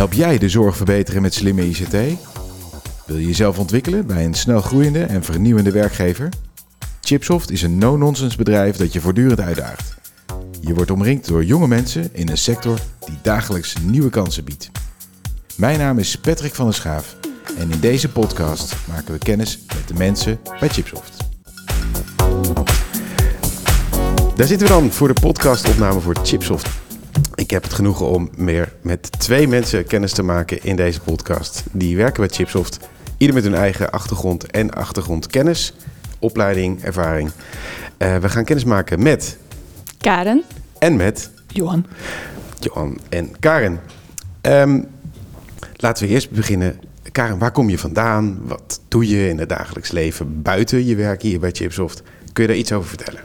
[0.00, 1.92] Help jij de zorg verbeteren met slimme ICT?
[3.06, 6.28] Wil je jezelf ontwikkelen bij een snel groeiende en vernieuwende werkgever?
[7.00, 9.94] Chipsoft is een no-nonsense bedrijf dat je voortdurend uitdaagt.
[10.60, 14.70] Je wordt omringd door jonge mensen in een sector die dagelijks nieuwe kansen biedt.
[15.56, 17.16] Mijn naam is Patrick van der Schaaf
[17.58, 21.16] en in deze podcast maken we kennis met de mensen bij Chipsoft.
[24.36, 26.79] Daar zitten we dan voor de podcastopname voor Chipsoft.
[27.50, 31.62] Ik heb het genoegen om meer met twee mensen kennis te maken in deze podcast.
[31.72, 32.78] Die werken bij Chipsoft,
[33.16, 35.74] ieder met hun eigen achtergrond en achtergrondkennis,
[36.18, 37.30] opleiding, ervaring.
[37.98, 39.38] Uh, we gaan kennis maken met
[39.98, 40.42] Karen
[40.78, 41.86] en met Johan.
[42.58, 43.80] Johan en Karen.
[44.42, 44.86] Um,
[45.76, 46.80] laten we eerst beginnen.
[47.12, 48.38] Karen, waar kom je vandaan?
[48.42, 52.02] Wat doe je in het dagelijks leven buiten je werk hier bij Chipsoft?
[52.32, 53.20] Kun je daar iets over vertellen?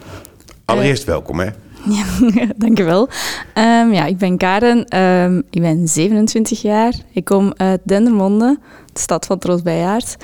[0.66, 1.50] Allereerst uh, welkom hè.
[1.90, 2.04] Ja,
[2.58, 3.10] dankjewel.
[3.54, 5.00] Um, ja, ik ben Karen.
[5.00, 6.94] Um, ik ben 27 jaar.
[7.12, 8.58] Ik kom uit Dendermonde,
[8.94, 10.16] de stad van Troostbijaard.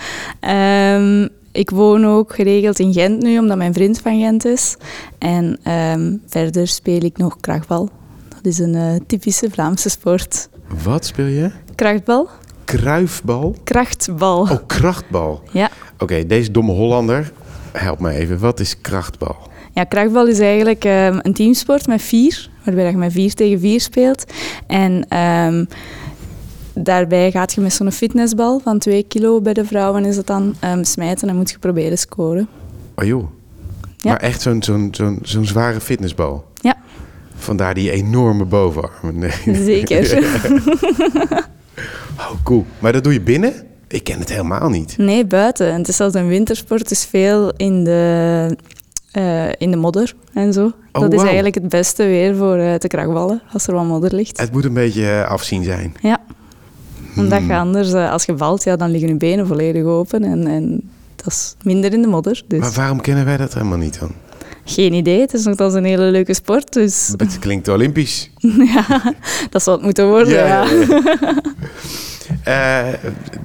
[0.95, 4.75] Um, ik woon ook geregeld in Gent nu, omdat mijn vriend van Gent is.
[5.17, 5.59] En
[6.27, 7.89] verder speel ik nog krachtbal.
[8.41, 10.49] Dat is een uh, typische Vlaamse sport.
[10.83, 11.51] Wat speel je?
[11.75, 12.29] Krachtbal.
[12.65, 13.55] Kruifbal?
[13.63, 14.41] Krachtbal.
[14.41, 15.41] Oh, krachtbal.
[15.51, 15.69] Ja.
[15.93, 17.31] Oké, okay, deze domme Hollander,
[17.71, 18.39] help me even.
[18.39, 19.50] Wat is krachtbal?
[19.73, 23.81] Ja, krachtbal is eigenlijk um, een teamsport met vier, waarbij je met vier tegen vier
[23.81, 24.33] speelt.
[24.67, 25.67] En um,
[26.73, 30.55] daarbij gaat je met zo'n fitnessbal van 2 kilo bij de vrouwen is het dan
[30.63, 32.47] um, smijten en moet je proberen scoren.
[32.95, 33.29] Oh joh.
[33.97, 34.09] Ja.
[34.09, 36.45] Maar echt zo'n zo'n zo'n zo'n zware fitnessbal?
[36.55, 36.75] Ja.
[37.35, 39.19] Vandaar die enorme bovenarmen.
[39.19, 39.55] Nee.
[39.65, 40.17] Zeker.
[42.19, 42.65] oh, cool.
[42.79, 43.53] Maar dat doe je binnen?
[43.87, 44.97] Ik ken het helemaal niet.
[44.97, 45.73] Nee, buiten.
[45.73, 48.57] Het is zelfs een wintersport, dus veel in de
[49.17, 50.65] uh, in de modder en zo.
[50.91, 51.25] Oh, dat is wow.
[51.25, 54.39] eigenlijk het beste weer voor uh, te krachtballen, als er wat modder ligt.
[54.39, 55.93] Het moet een beetje afzien zijn.
[56.01, 56.19] Ja.
[57.15, 57.47] Omdat hmm.
[57.47, 60.89] je anders, uh, als je valt, ja, dan liggen je benen volledig open en, en
[61.15, 62.43] dat is minder in de modder.
[62.47, 62.59] Dus.
[62.59, 64.11] Maar waarom kennen wij dat helemaal niet dan?
[64.65, 66.73] Geen idee, het is nogthans een hele leuke sport.
[66.73, 67.13] Dus...
[67.17, 68.31] Het klinkt olympisch.
[68.75, 69.13] ja,
[69.49, 70.45] dat zal het moeten worden, ja.
[70.45, 70.63] ja.
[70.63, 71.41] ja, ja.
[72.47, 72.87] Uh,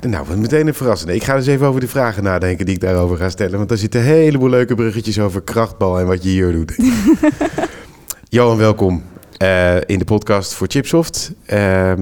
[0.00, 1.14] nou, meteen een verrassende.
[1.14, 3.56] Ik ga dus even over de vragen nadenken die ik daarover ga stellen.
[3.56, 6.76] Want daar zitten een heleboel leuke bruggetjes over krachtbal en wat je hier doet.
[8.28, 9.02] Johan, welkom
[9.42, 11.32] uh, in de podcast voor Chipsoft.
[11.46, 11.92] Uh,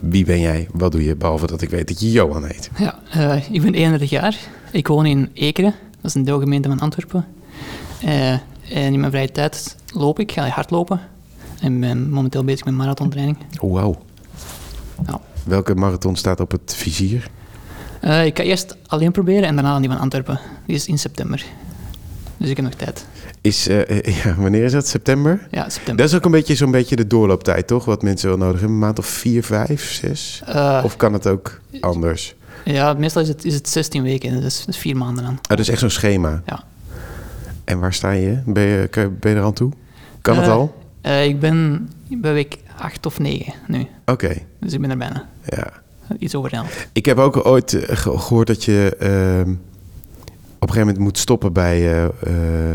[0.00, 0.68] wie ben jij?
[0.72, 1.16] Wat doe je?
[1.16, 2.70] Behalve dat ik weet dat je Johan heet.
[2.78, 4.36] Ja, uh, ik ben 31 jaar.
[4.72, 5.74] Ik woon in Ekeren.
[6.00, 7.24] Dat is een deelgemeente van Antwerpen.
[8.00, 10.32] en in mijn vrije tijd loop ik.
[10.32, 11.00] Ga hardlopen.
[11.60, 13.36] En ben momenteel bezig met marathontraining.
[13.60, 14.02] Oh, wauw.
[15.06, 15.20] Ja.
[15.44, 17.30] Welke marathon staat op het vizier?
[18.04, 20.40] Uh, ik ga eerst alleen proberen en daarna die van Antwerpen.
[20.66, 21.44] Die is in september.
[22.36, 23.06] Dus ik heb nog tijd.
[23.40, 24.86] Is, uh, ja, wanneer is dat?
[24.86, 25.46] September?
[25.50, 25.96] Ja, september.
[25.96, 27.84] Dat is ook een beetje zo'n beetje de doorlooptijd, toch?
[27.84, 28.70] Wat mensen wel nodig hebben.
[28.70, 30.42] Een maand of vier, vijf, zes?
[30.48, 32.34] Uh, of kan het ook anders?
[32.64, 34.40] Ja, meestal is het, is het 16 weken.
[34.40, 35.32] Dus, dus vier maanden dan.
[35.32, 36.42] Ah, dat is echt zo'n schema?
[36.46, 36.64] Ja.
[37.64, 38.42] En waar sta je?
[38.46, 38.88] Ben je,
[39.20, 39.72] ben je er aan toe?
[40.20, 40.81] Kan het al?
[41.02, 43.80] Ik ben bij week 8 of 9 nu.
[43.80, 44.12] Oké.
[44.12, 44.46] Okay.
[44.60, 45.28] Dus ik ben er bijna.
[45.48, 45.72] Ja.
[46.18, 46.88] Iets over elf.
[46.92, 49.52] Ik heb ook ooit gehoord dat je uh,
[50.58, 52.72] op een gegeven moment moet stoppen bij uh, uh,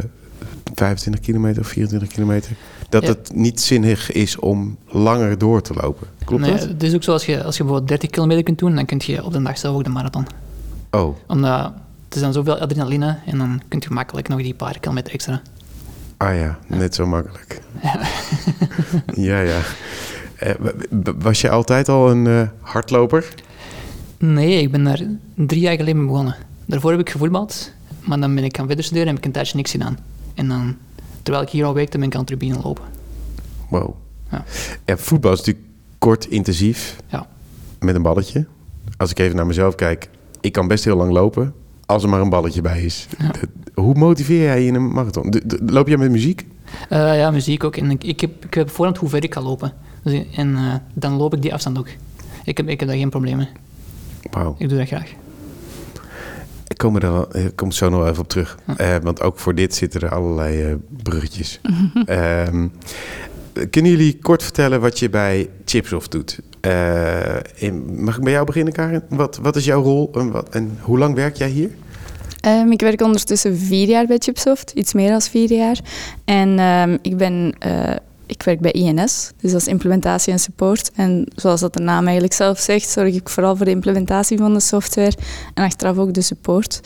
[0.74, 2.52] 25 kilometer of 24 kilometer.
[2.90, 3.08] Dat Ja.
[3.10, 6.08] het niet zinnig is om langer door te lopen.
[6.26, 6.62] Klopt Nee, dat?
[6.62, 9.02] het is ook zo als je, als je bijvoorbeeld 30 kilometer kunt doen, dan kun
[9.06, 10.26] je op de dag zelf ook de marathon.
[10.92, 11.72] Oh, Omdat
[12.06, 15.42] het is dan zoveel adrenaline en dan kun je makkelijk nog die paar kilometer extra.
[16.18, 17.62] Ah ja, net zo makkelijk.
[19.30, 19.60] ja, ja.
[20.36, 20.54] Eh,
[21.18, 23.34] was je altijd al een eh, hardloper?
[24.18, 25.02] Nee, ik ben daar
[25.36, 26.36] drie jaar geleden mee begonnen.
[26.66, 27.72] Daarvoor heb ik gevoetbald,
[28.04, 29.98] maar dan ben ik gaan verder studeren en heb ik een tijdje niks gedaan.
[30.34, 30.76] En dan,
[31.24, 32.84] terwijl ik hier al werkte, ben ik aan het tribune lopen.
[33.70, 33.96] Wow.
[34.32, 34.44] Ja.
[34.86, 35.66] Ja, voetbal is natuurlijk
[35.98, 37.28] kort, intensief, Ja.
[37.80, 38.46] met een balletje.
[38.98, 40.10] Als ik even naar mezelf kijk,
[40.42, 41.54] ik kan best heel lang lopen,
[41.88, 43.08] als er maar een balletje bij is.
[43.18, 43.32] Ja.
[43.74, 45.34] Hoe motiveer jij je in een marathon?
[45.66, 46.46] Loop jij met muziek?
[46.90, 47.76] Eh, ja, muziek ook.
[47.76, 49.74] En ik, ik, heb, ik heb voorhand hoe ver ik ga lopen.
[50.04, 51.88] Dus, en eh, dan loop ik die afstand ook.
[52.44, 53.50] Ik heb, ik heb daar geen probleem mee.
[54.32, 54.56] Wauw.
[54.58, 55.14] Ik doe dat graag.
[56.68, 58.58] Ik kom er dan, ik kom zo nog even op terug.
[58.78, 60.74] Eh, want ook voor dit zitten er allerlei eh,
[61.04, 61.60] bruggetjes.
[62.06, 62.68] Ehm,
[63.70, 66.40] kunnen jullie kort vertellen wat je bij Chipsoft doet?
[66.62, 69.02] Eh, mag ik bij jou beginnen, Karin?
[69.10, 71.70] Wat, wat is jouw rol en, wat, en hoe lang werk jij hier?
[72.48, 75.80] Um, ik werk ondertussen vier jaar bij Chipsoft, iets meer dan vier jaar.
[76.26, 77.96] En um, ik, ben, uh,
[78.26, 80.92] ik werk bij INS, dus dat is implementatie en support.
[80.96, 84.54] En zoals dat de naam eigenlijk zelf zegt, zorg ik vooral voor de implementatie van
[84.54, 85.14] de software
[85.54, 86.82] en achteraf ook de support.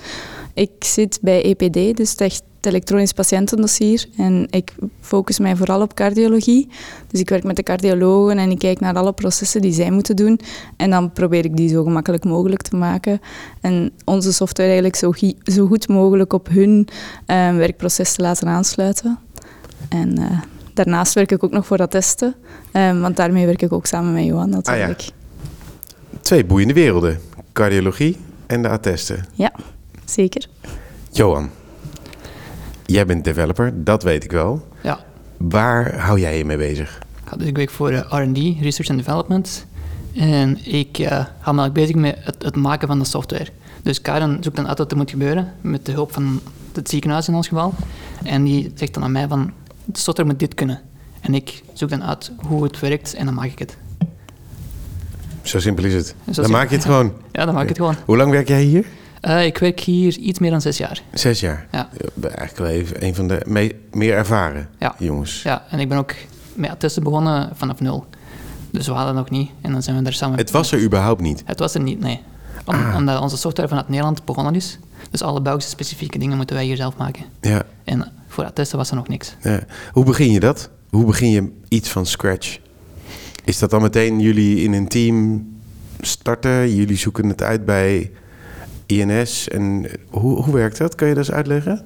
[0.54, 4.06] Ik zit bij EPD, dus tech- het elektronisch patiëntendossier.
[4.18, 6.68] En ik focus mij vooral op cardiologie.
[7.08, 10.16] Dus ik werk met de cardiologen en ik kijk naar alle processen die zij moeten
[10.16, 10.40] doen.
[10.78, 13.22] En dan probeer ik die zo gemakkelijk mogelijk te maken.
[13.62, 15.14] En onze software eigenlijk zo,
[15.44, 16.88] zo goed mogelijk op hun
[17.26, 19.20] eh, werkproces te laten aansluiten.
[19.90, 20.40] En eh,
[20.74, 22.36] daarnaast werk ik ook nog voor attesten.
[22.72, 25.10] eh, want daarmee werk ik ook samen met Johan natuurlijk.
[26.22, 27.20] Twee boeiende werelden.
[27.54, 28.18] Cardiologie
[28.48, 29.26] en de attesten.
[30.06, 30.48] Zeker.
[31.12, 31.50] Johan,
[32.92, 34.68] jij bent developer, dat weet ik wel.
[34.84, 35.00] Ja.
[35.38, 37.00] Waar hou jij je mee bezig?
[37.32, 39.66] Ja, dus ik werk voor eh, R&D, Research and Development.
[40.16, 41.10] En ik eh,
[41.40, 43.48] hou me eigenlijk bezig met het, het maken van de software.
[43.84, 46.42] Dus Karen zoekt dan uit wat er moet gebeuren, met de hulp van
[46.74, 47.74] het ziekenhuis in ons geval.
[48.24, 49.52] En die zegt dan aan mij van,
[49.86, 50.82] de software moet dit kunnen.
[51.22, 53.78] En ik zoek dan uit hoe het werkt en dan maak ik het.
[55.42, 56.08] Zo simpel is het.
[56.08, 57.14] Zo Dan simpel, maak je het gewoon.
[57.32, 57.96] Ja, dan maak ik het gewoon.
[58.06, 58.86] Hoe lang werk jij hier?
[59.22, 61.02] Eh, ik werk hier iets meer dan zes jaar.
[61.14, 61.68] Zes jaar.
[61.72, 61.90] Ja.
[62.22, 64.96] Eigenlijk wel even een van de me- meer ervaren Ja.
[64.98, 65.42] jongens.
[65.42, 66.14] Ja, en ik ben ook
[66.54, 68.06] met attesten begonnen vanaf nul.
[68.72, 69.50] Dus we hadden nog niet.
[69.62, 70.38] En dan zijn we daar samen...
[70.38, 71.44] Het was er überhaupt niet.
[71.46, 72.20] Het was er niet, nee.
[72.66, 72.96] Om- Ah.
[72.96, 74.80] Omdat onze software vanuit Nederland begonnen is.
[75.12, 77.24] Dus alle Belgische specifieke dingen moeten wij hier zelf maken.
[77.42, 77.64] Ja.
[77.84, 79.36] En voor attesten was er nog niks.
[79.42, 79.60] ja.
[79.92, 80.70] Hoe begin je dat?
[80.90, 82.58] Hoe begin je iets van scratch?
[83.46, 85.48] Is dat dan meteen jullie in een team
[86.00, 86.76] starten?
[86.76, 88.12] Jullie zoeken het uit bij
[88.92, 89.48] INS?
[89.48, 90.96] En hoe, hoe werkt dat?
[90.96, 91.86] Kan je dat eens uitleggen?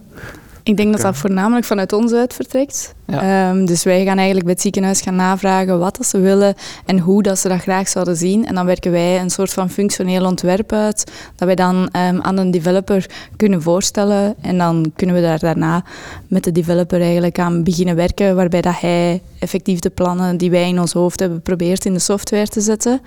[0.65, 2.95] Ik denk dat dat voornamelijk vanuit ons uit vertrekt.
[3.07, 3.49] Ja.
[3.49, 6.55] Ehm, dus wij gaan eigenlijk bij het ziekenhuis gaan navragen wat dat ze willen
[6.85, 8.45] en hoe dat ze dat graag zouden zien.
[8.45, 12.37] En dan werken wij een soort van functioneel ontwerp uit, dat wij dan ehm, aan
[12.37, 14.35] een developer kunnen voorstellen.
[14.41, 15.83] En dan kunnen we daar daarna
[16.27, 20.67] met de developer eigenlijk aan beginnen werken, waarbij dat hij effectief de plannen die wij
[20.67, 23.01] in ons hoofd hebben probeert in de software te zetten.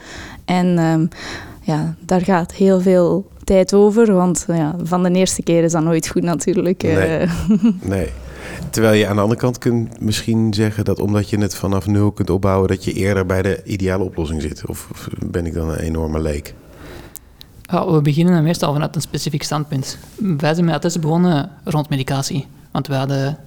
[0.45, 1.07] En ehm,
[1.69, 5.83] ja, daar gaat heel veel tijd over, want ja, van de eerste keer is dat
[5.83, 6.83] nooit goed natuurlijk.
[6.83, 6.95] Nee.
[6.95, 7.31] Eh,
[7.81, 8.09] Nee.
[8.71, 12.11] Terwijl je aan de andere kant kunt misschien zeggen dat omdat je het vanaf nul
[12.11, 14.67] kunt opbouwen, dat je eerder bij de ideale oplossing zit.
[14.67, 16.55] Of ben ik dan een enorme leek?
[17.63, 19.99] Ja, we beginnen meestal vanuit een specifiek standpunt.
[20.17, 22.47] Wij zijn met attesten begonnen rond medicatie.
[22.71, 23.39] Want we hadden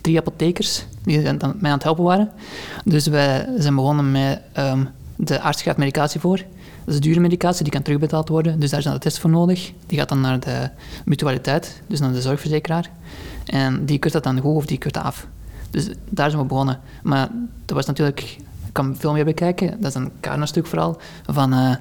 [0.00, 2.30] drie apothekers die mij aan het helpen waren.
[2.84, 4.40] Dus wij zijn begonnen met...
[4.52, 4.84] ehm,
[5.16, 6.44] de arts schrijft medicatie voor.
[6.88, 8.60] Dat is dure medicatie, die kan terugbetaald worden.
[8.60, 9.72] Dus daar zijn attesten voor nodig.
[9.86, 10.70] Die gaat dan naar de
[11.04, 12.90] mutualiteit, dus naar de zorgverzekeraar.
[13.44, 15.26] En die keurt dat dan goed of die keurt af.
[15.70, 16.80] Dus daar zijn we begonnen.
[17.02, 17.28] Maar
[17.64, 18.20] dat was natuurlijk...
[18.66, 19.80] Ik kan veel meer bekijken.
[19.80, 20.98] Dat is een Karna-stuk vooral.
[21.26, 21.52] Van...
[21.52, 21.74] eh,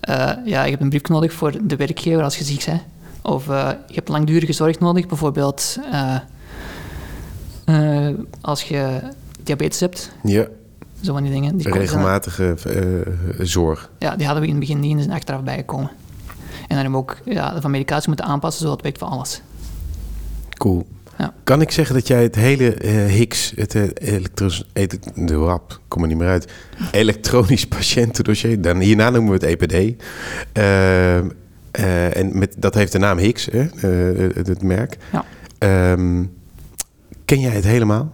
[0.00, 2.82] eh, ja, je hebt een brief nodig voor de werkgever als je ziek bent.
[3.22, 5.78] Of eh, je hebt langdurige zorg nodig, bijvoorbeeld
[8.40, 9.00] als je
[9.42, 10.46] diabetes hebt, Ja,
[11.04, 11.56] zo van die dingen.
[11.56, 13.90] Die regelmatige eh, zorg.
[13.98, 15.90] ja, die hadden we in het begin niet en zijn achteraf bijgekomen.
[16.68, 19.42] En dan hebben we ook ja, van medicatie moeten aanpassen, zodat het werkt voor alles.
[20.58, 20.86] Cool.
[21.18, 21.32] Ja.
[21.44, 25.80] Kan ik zeggen dat jij het hele eh, Higgs, het uh, elektros, ele- de wap,
[25.88, 26.52] kom er niet meer uit,
[26.90, 30.02] elektronisch patiëntendossier, dan hierna noemen we het EPD.
[30.52, 34.96] Eh, eh, en met, dat heeft de naam Higgs, hè, eh, het, het merk.
[35.12, 35.24] Ja.
[35.58, 36.24] Ehm,
[37.24, 38.12] ken jij het helemaal?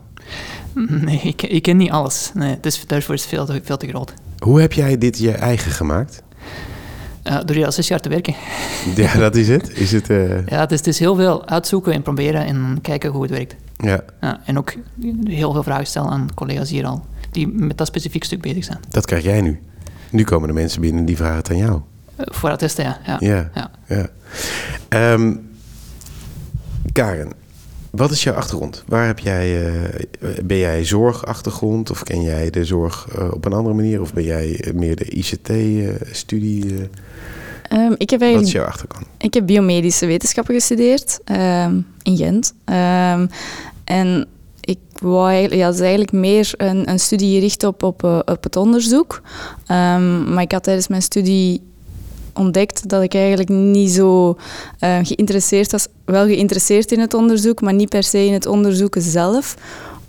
[1.05, 2.31] Nee, ik, ik ken niet alles.
[2.35, 4.13] Nee, dus daarvoor is het veel te, veel te groot.
[4.39, 6.23] Hoe heb jij dit je eigen gemaakt?
[7.23, 8.35] Eh, door hier al zes jaar te werken.
[8.95, 9.71] Ja, dat is het.
[9.71, 13.11] Is het eh, Ja, het is, het is heel veel uitzoeken en proberen en kijken
[13.11, 13.55] hoe het werkt.
[13.77, 14.75] ja, Ja, en ook
[15.25, 18.79] heel veel vragen stellen aan collega's hier al, die met dat specifiek stuk bezig zijn.
[18.89, 19.61] dat krijg jij nu.
[20.11, 21.81] Nu komen de mensen binnen die vragen het aan jou.
[22.17, 22.99] Eh, voor dat testen, ja.
[23.07, 23.17] ja.
[23.21, 23.51] Ja.
[23.55, 23.71] Ja.
[23.87, 24.09] ja.
[24.89, 25.35] Ehm,
[26.93, 27.33] Karen,
[27.91, 28.85] wat is jouw achtergrond?
[28.87, 33.53] Waar heb jij, eh, ben jij zorgachtergrond of ken jij de zorg eh, op een
[33.53, 34.01] andere manier?
[34.01, 36.89] Of ben jij eh, meer de ICT-studie?
[37.69, 39.07] ehm, ik, heb wat is jouw achterkant?
[39.19, 42.55] ik heb biomedische wetenschappen gestudeerd ehm, in Gent.
[42.65, 43.27] Ehm,
[43.85, 44.27] en
[44.61, 48.19] ik wou eigenlijk, ja, het is eigenlijk meer een, een studie gericht op, op, eh,
[48.25, 49.23] op het onderzoek.
[49.67, 51.63] Maar ik had tijdens mijn studie
[52.41, 54.37] ontdekt dat ik eigenlijk niet zo
[54.79, 55.87] eh, geïnteresseerd was.
[56.05, 59.57] Wel geïnteresseerd in het onderzoek, maar niet per se in het onderzoeken zelf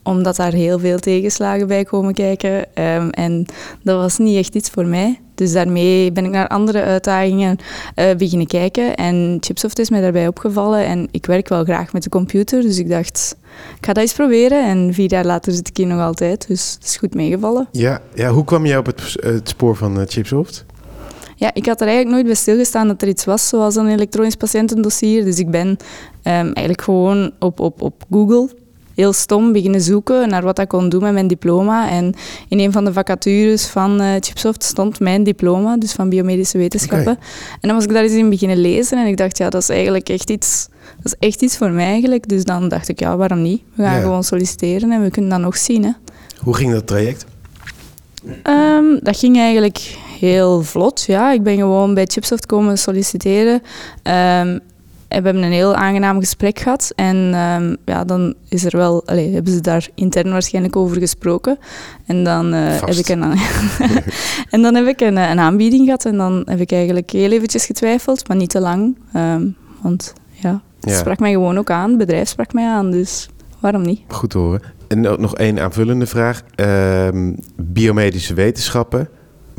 [0.03, 2.75] omdat daar heel veel tegenslagen bij komen kijken.
[2.75, 3.45] Ehm, en
[3.83, 5.19] dat was niet echt iets voor mij.
[5.35, 7.57] Dus daarmee ben ik naar andere uitdagingen
[7.95, 8.95] eh, beginnen kijken.
[8.95, 10.85] En Chipsoft is mij daarbij opgevallen.
[10.85, 12.61] En ik werk wel graag met de computer.
[12.61, 13.35] Dus ik dacht,
[13.77, 14.65] ik ga dat eens proberen.
[14.65, 16.47] En vier jaar later zit ik hier nog altijd.
[16.47, 17.67] Dus het is goed meegevallen.
[17.71, 20.65] Ja, ja, hoe kwam jij op het, spoor van eh, Chipsoft?
[21.41, 24.35] Ja, ik had er eigenlijk nooit bij stilgestaan dat er iets was zoals een elektronisch
[24.35, 25.23] patiëntendossier.
[25.23, 25.77] Dus ik ben
[26.23, 28.49] ehm, eigenlijk gewoon op, op, op Google
[28.95, 31.89] heel stom beginnen zoeken naar wat ik kon doen met mijn diploma.
[31.89, 32.13] En
[32.47, 37.17] in een van de vacatures van eh, Chipsoft stond mijn diploma, dus van biomedische wetenschappen.
[37.51, 39.69] En dan was ik daar eens in beginnen lezen en ik dacht, ja, dat is
[39.69, 40.67] eigenlijk echt iets,
[41.01, 42.27] dat is echt iets voor mij eigenlijk.
[42.27, 43.61] Dus dan dacht ik, ja, waarom niet?
[43.73, 44.01] We gaan Ja.
[44.01, 45.83] gewoon solliciteren en we kunnen dat nog zien.
[45.83, 45.91] Hè.
[46.43, 47.25] Hoe ging dat traject?
[48.43, 51.01] Ehm, dat ging eigenlijk heel vlot.
[51.01, 51.31] Ja.
[51.31, 53.61] Ik ben gewoon bij Chipsoft komen solliciteren.
[54.03, 54.59] Ehm,
[55.07, 56.91] en we hebben een heel aangenaam gesprek gehad.
[56.95, 61.57] En ehm, ja, dan is er wel, allee, hebben ze daar intern waarschijnlijk over gesproken.
[62.05, 63.23] En dan, eh, heb, ik een,
[64.53, 66.05] en dan heb ik een, eh, een aanbieding gehad.
[66.05, 68.97] En dan heb ik eigenlijk heel eventjes getwijfeld, maar niet te lang.
[69.13, 69.47] Ehm,
[69.81, 70.97] want ja, het Ja.
[70.97, 71.89] sprak mij gewoon ook aan.
[71.89, 74.01] Het bedrijf sprak mij aan, dus waarom niet?
[74.07, 74.61] Goed te horen.
[74.87, 76.41] En ook nog één aanvullende vraag.
[77.55, 79.09] Biomedische wetenschappen.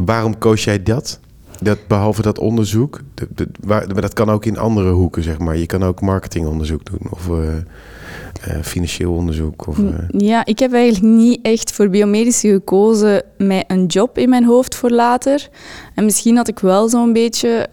[0.04, 1.20] Waarom koos jij dat?
[1.60, 5.38] dat behalve dat onderzoek, de- de- waar, maar dat kan ook in andere hoeken, zeg
[5.38, 5.56] maar.
[5.56, 9.66] Je kan ook marketingonderzoek doen of eh, eh, financieel onderzoek.
[9.66, 14.28] Of, eh, Ja, ik heb eigenlijk niet echt voor biomedische gekozen met een job in
[14.28, 15.48] mijn hoofd voor later.
[15.94, 17.68] En misschien had ik wel zo'n beetje...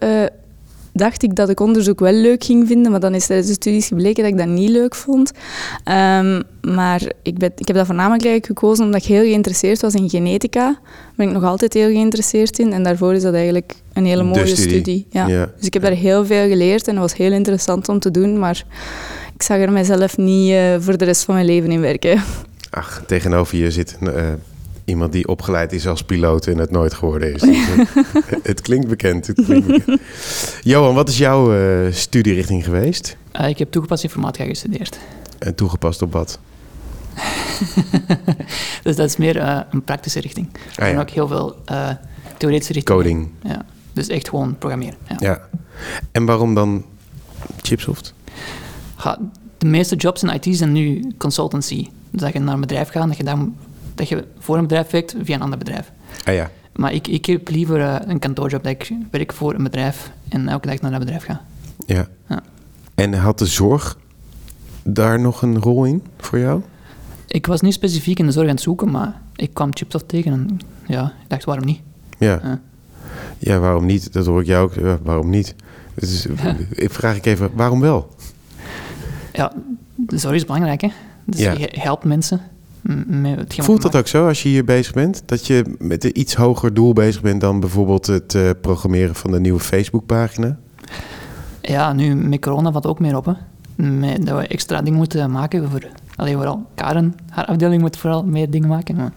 [0.92, 3.86] dacht ik dat ik onderzoek wel leuk ging vinden, maar dan is tijdens de studies
[3.86, 5.32] gebleken dat ik dat niet leuk vond.
[5.84, 9.94] Ehm, maar ik, ben, ik heb dat voornamelijk eigenlijk gekozen omdat ik heel geïnteresseerd was
[9.94, 10.64] in genetica.
[10.64, 10.80] Daar
[11.16, 12.72] ben ik nog altijd heel geïnteresseerd in.
[12.72, 14.68] En daarvoor is dat eigenlijk een hele mooie studie.
[14.68, 15.06] studie.
[15.10, 15.26] Ja.
[15.26, 15.50] ja.
[15.56, 18.38] Dus ik heb daar heel veel geleerd en dat was heel interessant om te doen,
[18.38, 18.64] maar
[19.34, 22.22] ik zag er mijzelf niet eh, voor de rest van mijn leven in werken.
[22.70, 24.24] Ach, tegenover je zit een, eh,
[24.90, 27.40] iemand die opgeleid is als piloot en het nooit geworden is.
[27.40, 27.68] Dus,
[28.42, 29.26] het klinkt bekend.
[29.26, 30.00] Het klinkt bekend.
[30.62, 33.16] Johan, wat is jouw eh, studierichting geweest?
[33.32, 34.98] Eh, ik heb toegepaste informatica gestudeerd.
[35.38, 36.38] En toegepast op wat?
[38.82, 40.48] dus dat is meer eh, een praktische richting.
[40.76, 41.00] Ah, en ja.
[41.00, 41.56] ook heel veel
[42.36, 43.02] theoretische richtingen.
[43.02, 43.28] Coding.
[43.42, 43.64] Ja.
[43.92, 44.98] Dus echt gewoon programmeren.
[45.08, 45.16] Ja.
[45.18, 45.48] Ja.
[46.12, 46.84] En waarom dan
[47.62, 48.14] Chipsoft?
[49.58, 51.88] De meeste jobs in IT zijn nu consultancy.
[52.10, 53.56] Dus dat je naar een bedrijf gaat, dat je, dan,
[54.00, 55.92] dat je voor een bedrijf werkt via een ander bedrijf.
[56.24, 56.50] Ah ja.
[56.76, 60.48] Maar ik, ik heb liever eh, een kantoorjob dat ik werk voor een bedrijf en
[60.48, 61.40] elke dag naar dat bedrijf ga.
[61.86, 62.06] ja.
[62.28, 62.42] Ja.
[62.94, 63.98] En had de zorg
[64.82, 66.62] daar nog een rol in voor jou?
[67.26, 70.32] Ik was niet specifiek in de zorg aan het zoeken, maar ik kwam Chipsoft tegen
[70.32, 71.80] en ja, ik dacht waarom niet.
[72.18, 72.40] Ja.
[72.42, 72.60] Ja.
[73.38, 74.12] Ja, waarom niet?
[74.12, 75.00] Dat hoor ik jou ook.
[75.02, 75.54] Waarom niet?
[75.94, 76.26] Dus,
[76.70, 78.14] ik vraag ik even, waarom wel?
[79.32, 79.52] Ja,
[79.96, 80.88] de zorg is belangrijk, hè.
[81.24, 81.52] Dus Ja.
[81.52, 82.40] je helpt mensen
[83.48, 85.22] Voelt dat ook zo als je hier bezig bent?
[85.26, 89.30] Dat je met een iets hoger doel bezig bent dan bijvoorbeeld het eh, programmeren van
[89.30, 90.58] de nieuwe Facebookpagina?
[91.60, 93.32] Ja, nu met corona valt ook meer op, hè.
[93.84, 95.86] Met, dat we extra dingen moeten maken voor...
[96.16, 98.96] Alleen vooral Karen, haar afdeling moet vooral meer dingen maken.
[98.96, 99.12] Maar,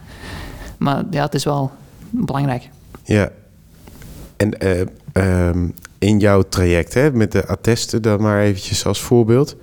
[0.78, 1.72] maar ja, het is wel
[2.10, 2.70] belangrijk.
[3.04, 3.30] Ja.
[4.38, 5.68] En eh, ehm,
[6.00, 9.56] in jouw traject, hè, met de attesten, dan maar eventjes als voorbeeld.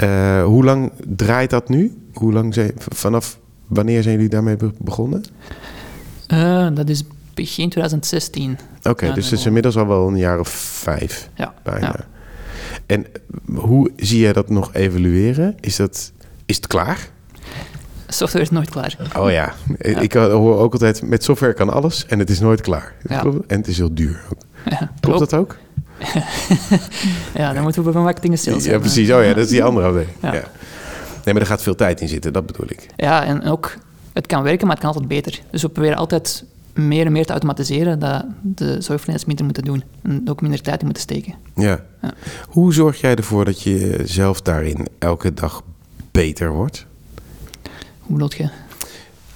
[0.00, 1.98] Eh, hoe lang draait dat nu?
[2.14, 5.24] Hoe lang zijn, vanaf wanneer zijn jullie daarmee be- begonnen?
[6.26, 7.04] Eh, dat is
[7.34, 8.58] begin 2016.
[8.82, 10.48] Oké, Ja, dus het is inmiddels al wel een jaar of
[10.82, 11.86] vijf Ja, bijna.
[11.86, 12.04] ja.
[12.86, 15.54] En eh, hoe zie jij dat nog evalueren?
[15.60, 16.12] Is, dat,
[16.46, 17.08] is het klaar?
[18.06, 18.96] Software is nooit klaar.
[19.18, 19.52] Oh ja,
[20.06, 22.94] ik hoor ook altijd, met software kan alles en het is nooit klaar.
[23.08, 23.18] Ja.
[23.20, 23.46] Klopt?
[23.46, 24.20] En het is heel duur.
[24.32, 24.38] ook.
[24.70, 25.56] Ja, Klopt dat ook?
[27.40, 29.10] Ja, dan moeten we bij marketing en sales Ja, precies.
[29.10, 30.10] Oh ja, dat is die andere afdeling.
[30.22, 30.34] Ja.
[30.34, 30.44] Ja.
[31.24, 32.86] Nee, maar er gaat veel tijd in zitten, dat bedoel ik.
[32.96, 33.76] Ja, en ook,
[34.12, 35.40] het kan werken, maar het kan altijd beter.
[35.50, 39.84] Dus we proberen altijd meer en meer te automatiseren, dat de zorgverleners minder moeten doen.
[40.02, 41.34] En ook minder tijd in moeten steken.
[41.54, 41.80] Ja.
[42.02, 42.12] Ja.
[42.48, 45.62] Hoe zorg jij ervoor dat je zelf daarin elke dag
[46.10, 46.86] beter wordt?
[48.00, 48.48] Hoe bedoel je?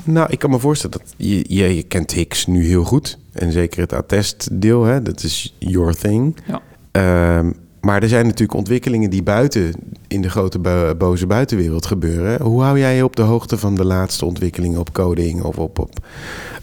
[0.04, 3.18] Nou, ik kan me voorstellen dat je, je, je kent Hicks nu heel goed.
[3.32, 6.36] En zeker het attestdeel, hè, dat is your thing.
[6.46, 6.60] Ja.
[6.90, 9.72] Ehm, maar er zijn natuurlijk ontwikkelingen die buiten
[10.08, 12.42] in de grote bo- boze buitenwereld gebeuren.
[12.42, 15.78] Hoe hou jij je op de hoogte van de laatste ontwikkelingen op coding of op,
[15.78, 15.98] op,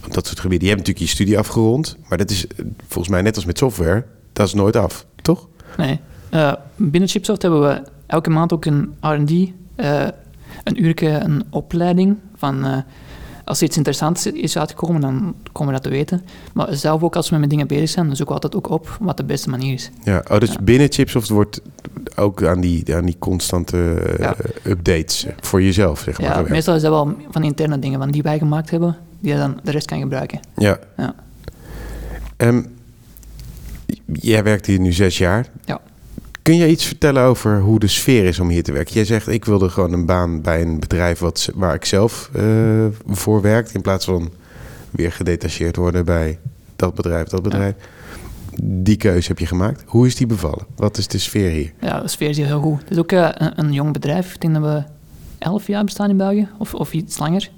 [0.05, 0.67] op dat soort gebieden?
[0.67, 2.47] Je hebt natuurlijk je studie afgerond, maar dat is
[2.87, 5.47] volgens mij net als met software, dat is nooit af, toch?
[5.77, 5.99] Nee.
[6.29, 9.31] Eh, binnen Chipsoft hebben we elke maand ook een R&D,
[9.75, 10.07] eh,
[10.63, 12.65] een uurtje, een opleiding van...
[12.65, 12.77] eh,
[13.45, 16.21] als er iets interessants is uitgekomen, dan komen we dat te weten.
[16.53, 18.97] Maar zelf ook als we met dingen bezig zijn, dan zoeken we altijd ook op
[18.99, 19.89] wat de beste manier is.
[20.03, 20.61] Ja, oh, dus Ja.
[20.61, 21.61] binnen Chipsoft wordt
[22.15, 24.35] ook aan die, aan die constante eh, Ja.
[24.63, 26.43] updates voor jezelf, zeg maar.
[26.43, 29.37] Ja, meestal is dat wel van interne dingen, van die wij gemaakt hebben, die je
[29.37, 30.39] dan de rest kan gebruiken.
[30.55, 30.79] Ja.
[30.97, 31.15] Ja.
[32.37, 32.61] Ehm,
[34.05, 35.49] jij werkt hier nu zes jaar.
[35.65, 35.79] Ja.
[36.41, 38.93] Kun je iets vertellen over hoe de sfeer is om hier te werken?
[38.93, 42.85] Jij zegt, ik wilde gewoon een baan bij een bedrijf wat, waar ik zelf eh,
[43.07, 43.69] voor werk...
[43.69, 44.29] in plaats van
[44.91, 46.39] weer gedetacheerd worden bij
[46.75, 47.75] dat bedrijf, dat bedrijf.
[48.63, 49.83] Die keuze heb je gemaakt.
[49.85, 50.65] Hoe is die bevallen?
[50.75, 51.73] Wat is de sfeer hier?
[51.79, 52.79] Ja, de sfeer is hier heel goed.
[52.79, 54.33] Het is ook eh, een, een jong bedrijf.
[54.33, 54.83] Ik denk dat we
[55.37, 57.49] elf jaar bestaan in België, of, of iets langer.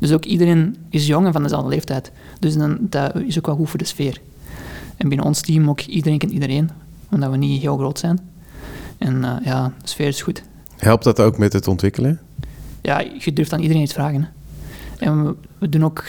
[0.00, 2.12] Dus ook iedereen is jong en van dezelfde leeftijd.
[2.38, 4.20] Dus dan, dat is ook wel goed voor de sfeer.
[4.96, 6.70] En binnen ons team ook iedereen kent iedereen,
[7.10, 8.31] omdat we niet heel groot zijn.
[9.02, 10.42] En eh, ja, de sfeer is goed.
[10.76, 12.20] Helpt dat ook met het ontwikkelen?
[12.82, 14.22] Ja, je durft aan iedereen iets vragen.
[14.22, 14.28] Hè.
[15.06, 16.04] En we, we doen ook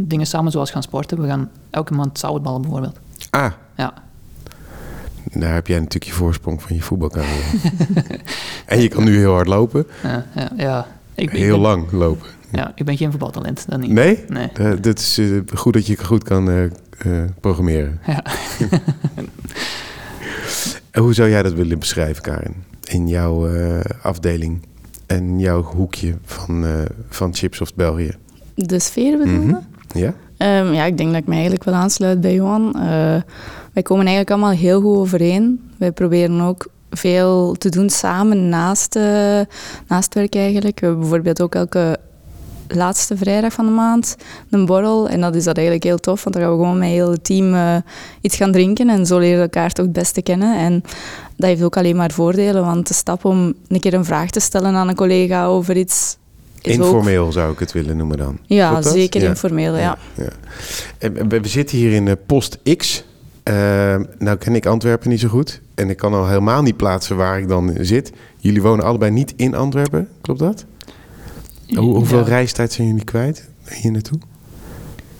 [0.00, 1.20] dingen samen zoals gaan sporten.
[1.20, 2.98] We gaan elke maand zoutballen bijvoorbeeld.
[3.30, 3.94] Ah, Ja,
[5.32, 7.44] daar heb jij natuurlijk je voorsprong van je voetbalcarrière.
[8.66, 9.86] en je kan nu heel hard lopen.
[10.02, 10.86] ja, ja, ja.
[11.14, 12.28] Ik, ben- ik Heel ben, lang lopen.
[12.52, 13.90] Ja, ik ben geen voetbaltalent, dat niet.
[13.90, 14.24] Nee?
[14.28, 14.80] Nee.
[14.80, 18.00] Dat is eh, goed dat je goed kan eh, programmeren.
[18.06, 18.22] Ja.
[20.98, 22.54] Hoe zou jij dat willen beschrijven, Karin?
[22.84, 24.66] In jouw eh, afdeling
[25.06, 28.14] en jouw hoekje van, eh van Chipsoft België.
[28.54, 29.44] De sfeer bedoelde?
[29.44, 29.98] Mhm.
[29.98, 30.14] Ja?
[30.36, 32.74] Ehm, ja, ik denk dat ik me eigenlijk wel aansluit bij Johan.
[32.74, 33.22] Eh,
[33.72, 35.70] wij komen eigenlijk allemaal heel goed overeen.
[35.76, 39.40] Wij proberen ook veel te doen samen naast, eh,
[39.88, 40.80] naast werk eigenlijk.
[40.80, 41.98] We hebben bijvoorbeeld ook elke
[42.74, 44.16] laatste vrijdag van de maand
[44.50, 45.08] een borrel.
[45.08, 47.24] En dat is dat eigenlijk heel tof, want dan gaan we gewoon met heel het
[47.24, 47.76] team eh,
[48.20, 48.88] iets gaan drinken.
[48.88, 50.58] En zo leren we elkaar toch het beste kennen.
[50.58, 50.82] En
[51.36, 54.40] dat heeft ook alleen maar voordelen, want de stap om een keer een vraag te
[54.40, 56.16] stellen aan een collega over iets...
[56.58, 58.38] ook- Informeel zou ik het willen noemen dan.
[58.46, 59.28] Ja, zeker Ja.
[59.28, 59.98] informeel, ja.
[60.14, 60.28] Ja.
[60.98, 63.04] En we zitten hier in eh, Post X.
[63.42, 63.54] Eh,
[64.18, 65.60] nou ken ik Antwerpen niet zo goed.
[65.74, 68.12] En ik kan al helemaal niet plaatsen waar ik dan zit.
[68.38, 70.64] Jullie wonen allebei niet in Antwerpen, klopt dat?
[71.74, 74.18] Hoe, hoeveel Ja, reistijd zijn jullie kwijt hier naartoe?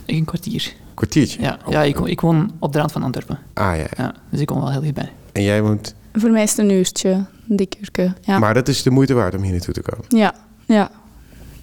[0.06, 0.74] Een kwartier.
[0.94, 1.42] Kwartiertje?
[1.42, 3.38] Ja, ja ik, ik woon op de rand van Antwerpen.
[3.54, 3.82] Ah ja.
[3.82, 3.88] ja.
[3.96, 5.12] Ja, dus ik woon wel heel dichtbij.
[5.32, 5.94] En jij woont...
[6.12, 7.10] Voor mij is het een uurtje,
[7.48, 8.12] een dik uurtje.
[8.20, 10.04] Ja, Maar dat is de moeite waard om hier naartoe te komen.
[10.08, 10.34] ja,
[10.66, 10.90] ja.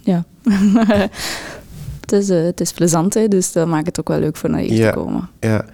[0.02, 0.24] ja.
[2.02, 4.50] het, is, eh, het is plezant, hè, dus dat maakt het ook wel leuk voor
[4.50, 4.92] naar hier Ja.
[4.92, 5.30] te komen.
[5.40, 5.66] Ja.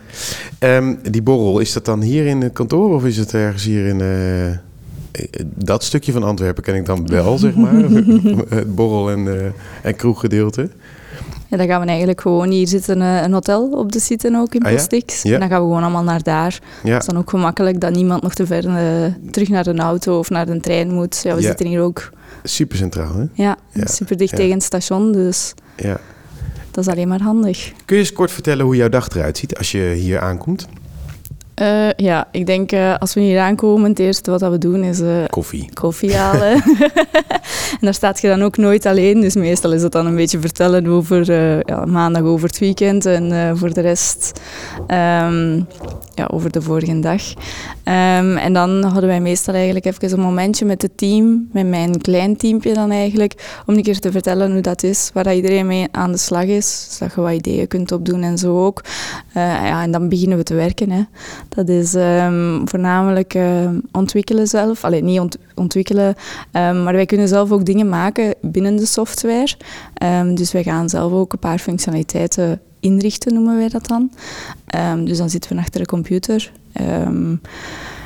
[0.59, 3.85] Ehm, die borrel, is dat dan hier in het kantoor of is het ergens hier
[3.85, 4.01] in...
[4.01, 4.57] eh, eh,
[5.55, 7.73] dat stukje van Antwerpen ken ik dan wel, zeg maar.
[8.59, 9.45] het borrel- en, eh
[9.83, 10.69] en kroeggedeelte.
[11.47, 14.55] Ja, dan gaan we eigenlijk gewoon hier zitten, eh, een hotel op de site ook
[14.55, 14.99] in Ah, ja?
[15.23, 15.33] Ja.
[15.33, 16.59] En dan gaan we gewoon allemaal naar daar.
[16.83, 16.91] Ja.
[16.93, 20.17] Het is dan ook gemakkelijk dat niemand nog te ver eh, terug naar een auto
[20.19, 21.21] of naar een trein moet.
[21.23, 22.09] Ja, we zitten hier ook
[22.43, 23.25] Super centraal, hè?
[23.33, 25.99] ja, super dicht tegen het station, dus Ja.
[26.71, 27.71] dat is alleen maar handig.
[27.85, 30.67] Kun je eens kort vertellen hoe jouw dag eruit ziet als je hier aankomt?
[31.61, 34.83] Eh, ja, ik denk eh, als we hier aankomen, het eerste wat dat we doen
[34.83, 35.69] is eh, Koffie.
[35.73, 36.53] koffie halen.
[37.79, 39.21] en daar staat je dan ook nooit alleen.
[39.21, 41.31] Dus meestal is het dan een beetje vertellen over
[41.65, 44.41] ja, maandag over het weekend en voor de rest
[44.87, 45.61] ehm,
[46.15, 47.21] ja, over de vorige dag.
[47.83, 52.01] Ehm, en dan hadden wij meestal eigenlijk even een momentje met het team, met mijn
[52.01, 55.67] klein teampje dan eigenlijk, om een keer te vertellen hoe dat is, waar dat iedereen
[55.67, 58.81] mee aan de slag is, zodat je wat ideeën kunt opdoen en zo ook.
[59.33, 60.91] Ja, en dan beginnen we te werken.
[60.91, 61.01] Hè.
[61.55, 64.83] Dat is ehm, voornamelijk eh, ontwikkelen zelf.
[64.83, 66.15] Alleen niet ont- ontwikkelen,
[66.51, 69.53] ehm, maar wij kunnen zelf ook dingen maken binnen de software.
[69.93, 74.11] Ehm, dus wij gaan zelf ook een paar functionaliteiten inrichten, noemen wij dat dan.
[74.67, 76.51] Ehm, dus dan zitten we achter de computer.
[76.73, 77.35] Ehm,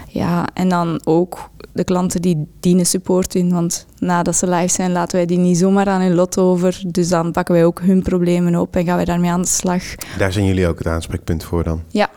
[0.08, 3.52] ja, en dan ook de klanten die dienen support in.
[3.52, 6.82] Want nadat ze live zijn, laten wij die niet zomaar aan hun lot over.
[6.88, 9.84] Dus dan pakken wij ook hun problemen op en gaan wij daarmee aan de slag.
[10.18, 11.82] Daar zijn jullie ook het aanspreekpunt voor dan.
[11.88, 12.10] Ja,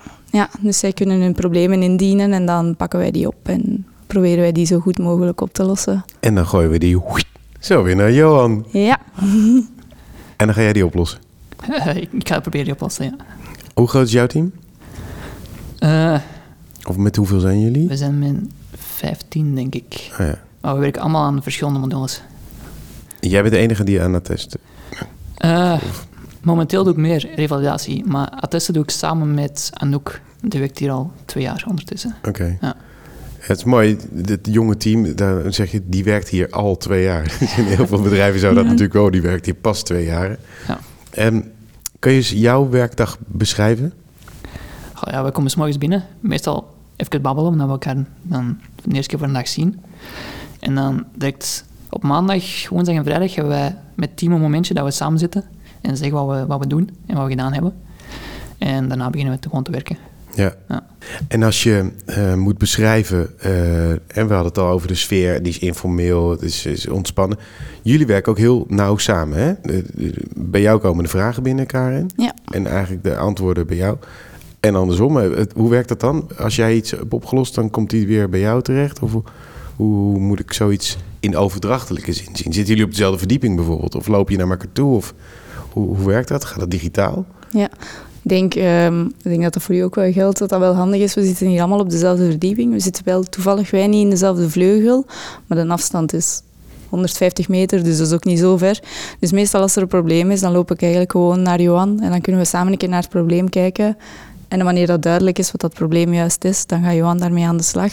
[0.61, 4.53] dus zij kunnen hun problemen indienen en dan pakken wij die op en proberen wij
[4.53, 6.05] die zo goed mogelijk op te lossen.
[6.21, 7.01] En dan gooien we die
[7.61, 8.67] zo weer naar Johan.
[8.71, 8.99] Ja,
[10.37, 11.19] En dan ga jij die oplossen.
[11.95, 13.15] ik, ik ga het proberen die oplossen, ja.
[13.75, 14.53] Hoe groot is jouw team?
[15.79, 16.19] Eh,
[16.89, 17.89] Of met hoeveel zijn jullie?
[17.89, 18.35] we zijn met
[18.77, 20.11] 15, denk ik.
[20.13, 20.39] Ah, ja.
[20.61, 22.23] Maar we werken allemaal aan verschillende modules.
[23.21, 24.61] Jij bent de enige die aan het testen.
[25.37, 25.79] Eh,
[26.43, 30.21] momenteel doe ik meer revalidatie, maar attesten doe ik samen met Anouk.
[30.41, 32.15] Die werkt hier al twee jaar ondertussen.
[32.25, 32.57] Oké.
[32.61, 32.75] Ja.
[33.39, 37.37] Het is mooi, het jonge team, daar zeg je, die werkt hier al twee jaar.
[37.57, 38.71] In heel veel bedrijven zou dat Ja.
[38.71, 40.37] natuurlijk ook, die werkt hier pas twee jaar.
[40.69, 40.79] Ja.
[41.11, 41.53] En
[41.99, 43.93] kun je eens jouw werkdag beschrijven?
[45.05, 46.05] Ja, we komen s morgens binnen.
[46.21, 49.81] Meestal even babbelen, omdat we elkaar dan de eerste keer voor een dag zien.
[50.61, 54.85] En dan direct op maandag, woensdag en vrijdag hebben wij met team een momentje dat
[54.85, 55.45] we samen zitten
[55.89, 57.73] en zeggen wat we, wat we doen en wat we gedaan hebben.
[58.59, 59.97] En daarna beginnen we te- gewoon te werken.
[60.35, 60.55] Ja.
[60.69, 60.87] Ja.
[61.29, 65.43] En als je eh, moet beschrijven, eh, en we hadden het al over de sfeer,
[65.43, 67.39] die is informeel, het is, is ontspannen.
[67.83, 69.53] Jullie werken ook heel nauw samen, hè?
[70.35, 72.11] Bij jou komen de vragen binnen, Karin.
[72.17, 72.33] Ja.
[72.51, 73.97] En eigenlijk de antwoorden bij jou.
[74.61, 76.29] En andersom, eh, het- hoe werkt dat dan?
[76.39, 79.01] Als jij iets hebt opgelost, dan komt die weer bij jou terecht?
[79.01, 79.23] Of hoe,
[79.77, 82.53] hoe moet ik zoiets in overdrachtelijke zin zien?
[82.53, 83.95] Zitten jullie op dezelfde verdieping bijvoorbeeld?
[83.95, 84.97] Of loop je naar elkaar toe?
[84.97, 85.15] Of
[85.73, 86.45] hoe, werkt dat?
[86.45, 87.25] Gaat dat digitaal?
[88.23, 90.75] ik denk, ehm, ik denk dat dat voor u ook wel geldt, dat dat wel
[90.75, 91.15] handig is.
[91.15, 92.73] We zitten hier allemaal op dezelfde verdieping.
[92.73, 95.07] We zitten wel toevallig wij niet in dezelfde vleugel,
[95.47, 96.43] maar de afstand is
[96.89, 98.81] 150 meter, dus dat is ook niet zo ver.
[99.19, 102.11] Dus meestal als er een probleem is, dan loop ik eigenlijk gewoon naar Johan en
[102.11, 103.97] dan kunnen we samen een keer naar het probleem kijken.
[104.49, 107.57] En wanneer dat duidelijk is wat dat probleem juist is, dan gaat Johan daarmee aan
[107.57, 107.93] de slag.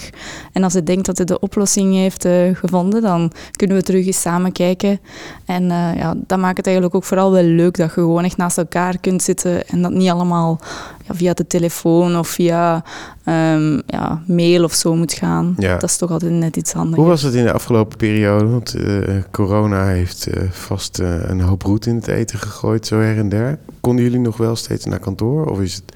[0.51, 4.05] En als hij denkt dat hij de oplossing heeft uh, gevonden, dan kunnen we terug
[4.05, 4.99] eens samen kijken.
[5.45, 8.37] En uh, ja, dat maakt het eigenlijk ook vooral wel leuk dat je gewoon echt
[8.37, 10.59] naast elkaar kunt zitten en dat niet allemaal
[11.07, 12.83] ja, via de telefoon of via
[13.25, 15.55] um, ja, mail of zo moet gaan.
[15.57, 15.73] Ja.
[15.77, 16.97] Dat is toch altijd net iets anders.
[16.97, 18.45] Hoe was het in de afgelopen periode?
[18.45, 23.29] Want uh, corona heeft vast een hoop roet in het eten gegooid, zo her en
[23.29, 23.57] der.
[23.79, 25.45] Konden jullie nog wel steeds naar kantoor?
[25.45, 25.93] Of is het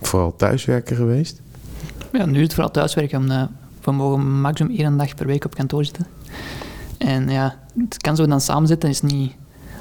[0.00, 1.40] vooral thuiswerken geweest?
[2.12, 3.18] Ja, nu is het vooral thuiswerken.
[3.18, 3.48] Omdat
[3.82, 6.06] we mogen maximum één dag per week op kantoor zitten.
[6.98, 9.32] En ja, het kan zo dan samen zitten, is niet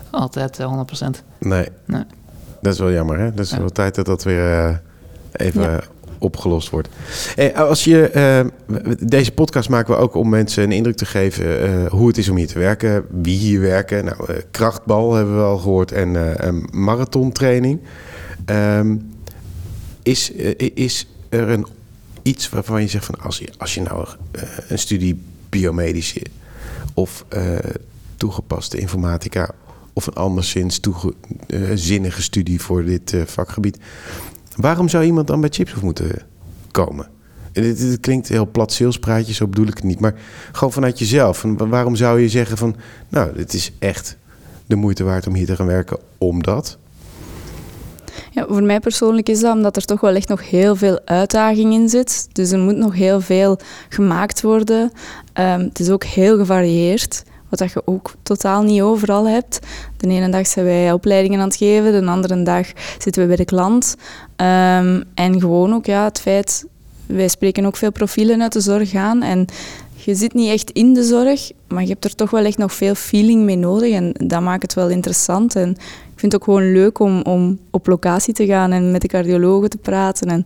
[0.10, 0.62] altijd 100%.
[0.62, 1.67] Eh, nee.
[1.86, 2.03] nee.
[2.62, 3.34] Dat is wel jammer, hè?
[3.34, 4.75] Dat is wel tijd dat dat weer uh,
[5.32, 5.82] even
[6.17, 6.89] opgelost wordt.
[7.36, 8.12] Hey, als je,
[8.67, 12.17] uh, deze podcast maken we ook om mensen een indruk te geven uh, hoe het
[12.17, 14.05] is om hier te werken, wie hier werken.
[14.05, 14.17] Nou,
[14.51, 16.17] krachtbal hebben we al gehoord en
[16.71, 17.79] marathontraining.
[18.45, 19.10] Um,
[20.10, 21.65] is, uh, is er een,
[22.22, 26.22] iets waarvan je zegt van als je, als je nou uh, een studie biomedische
[26.93, 27.58] of uh,
[28.15, 29.52] toegepaste informatica
[29.93, 30.80] of een anderszins
[32.22, 33.78] studie voor dit vakgebied,
[34.56, 36.22] waarom zou iemand dan bij Chips moeten
[36.72, 37.10] komen?
[37.52, 40.00] Dit, klinkt heel plat salespraatje, zo bedoel ik het niet.
[40.00, 40.15] Maar
[40.52, 41.41] gewoon vanuit jezelf.
[41.58, 42.76] waarom zou je zeggen van...
[43.10, 44.17] nou, het is echt
[44.65, 46.78] de moeite waard om hier te gaan werken omdat...
[48.32, 51.73] Ja, voor mij persoonlijk is dat omdat er toch wel echt nog heel veel uitdaging
[51.73, 52.27] in zit.
[52.32, 53.58] Dus er moet nog heel veel
[53.89, 54.91] gemaakt worden.
[55.34, 59.60] Um, het is ook heel gevarieerd, wat dat je ook totaal niet overal hebt.
[59.97, 63.38] De ene dag zijn wij opleidingen aan het geven, de andere dag zitten we bij
[63.38, 63.95] de klant.
[64.36, 66.65] Um, en gewoon ook ja, het feit,
[67.05, 69.21] wij spreken ook veel profielen uit de zorg aan.
[69.21, 69.45] En
[69.95, 72.73] je zit niet echt in de zorg, maar je hebt er toch wel echt nog
[72.73, 73.93] veel feeling mee nodig.
[73.93, 75.55] En dat maakt het wel interessant.
[75.55, 75.75] En
[76.19, 79.69] vind het ook gewoon leuk om, om op locatie te gaan en met de cardiologen
[79.69, 80.27] te praten.
[80.27, 80.45] En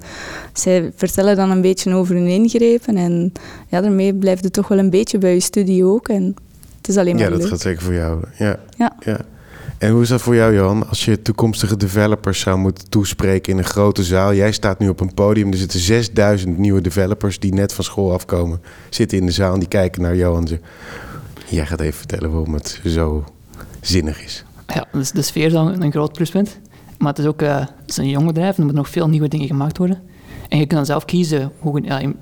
[0.54, 2.98] zij vertellen dan een beetje over hun ingrepen.
[2.98, 3.32] En
[3.68, 6.08] ja, daarmee blijft het toch wel een beetje bij je studie ook.
[6.08, 6.36] En
[6.78, 8.24] het is alleen maar Ja, dat gaat zeker voor jou.
[8.38, 8.60] Ja.
[8.78, 8.96] ja.
[9.00, 9.20] ja.
[9.78, 10.90] En hoe is dat voor jou, Johan?
[10.90, 14.34] Als je toekomstige developers zou moeten toespreken in een grote zaal.
[14.34, 15.52] Jij staat nu op een podium.
[15.52, 18.62] Er zitten 6000 nieuwe developers die net van school afkomen.
[18.90, 20.48] Zitten in de zaal en die kijken naar Johan.
[21.46, 23.24] Jij gaat even vertellen waarom het zo
[23.82, 24.46] zinnig is.
[24.74, 26.60] Ja, dus de sfeer is dan een groot pluspunt.
[26.98, 29.10] Maar het is ook uh, het is een jong bedrijf en er moeten nog veel
[29.10, 30.02] nieuwe dingen gemaakt worden.
[30.50, 32.16] En je kunt dan zelf kiezen, hoe, ja, in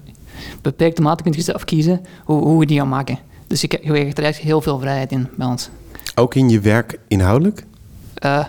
[0.62, 3.20] beperkte mate kun je zelf kiezen hoe, hoe we die gaan maken.
[3.48, 5.70] Dus je, je krijgt er echt heel veel vrijheid in bij ons.
[6.16, 7.66] Ook in je werk inhoudelijk?
[8.26, 8.46] Uh,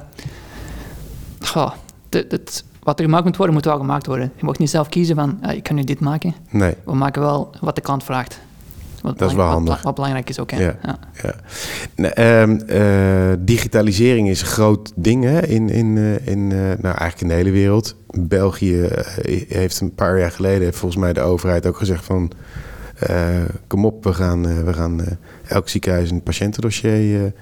[1.40, 1.72] goh,
[2.08, 4.32] dit, wat er gemaakt moet worden, moet wel gemaakt worden.
[4.36, 6.34] Je mag niet zelf kiezen van, uh, ik kan nu dit maken.
[6.50, 6.74] Nee.
[6.84, 8.40] We maken wel wat de klant vraagt.
[9.02, 9.82] Wat dat is wel handig.
[9.82, 10.64] Wat, belangrijk is ook, hè?
[10.64, 10.78] Ja.
[10.82, 11.34] ja.
[12.04, 12.46] ja.
[12.46, 15.46] uh, digitalisering is een groot ding hè?
[15.46, 17.96] in, in, uh, in uh, nou, eigenlijk in de hele wereld.
[18.10, 18.88] België
[19.48, 22.30] heeft een paar jaar geleden, volgens mij de overheid ook gezegd van...
[23.66, 25.00] kom op, we gaan, we gaan
[25.46, 27.32] elk ziekenhuis een patiëntendossier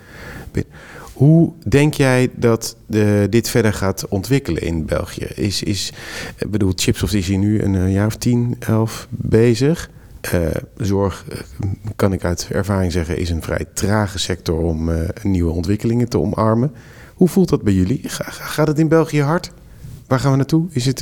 [0.51, 0.73] binnen.
[1.13, 5.27] Hoe denk jij dat de, dit verder gaat ontwikkelen in België?
[5.35, 5.93] Is, is,
[6.49, 9.91] bedoel, Chipsoft is hier nu een jaar of tien, elf bezig...
[10.35, 15.09] Uh, zorg, uh, kan ik uit ervaring zeggen, is een vrij trage sector om uh,
[15.23, 16.73] nieuwe ontwikkelingen te omarmen.
[17.15, 18.01] Hoe voelt dat bij jullie?
[18.09, 19.53] Ga, gaat het in België hard?
[20.07, 20.67] Waar gaan we naartoe?
[20.71, 21.01] Is, het,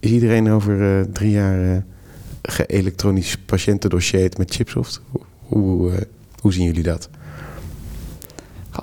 [0.00, 1.84] is iedereen over drie jaar
[2.42, 5.00] geëlektronisch patiëntendossier met Chipsoft?
[5.40, 5.92] Hoe,
[6.40, 7.08] hoe zien jullie dat?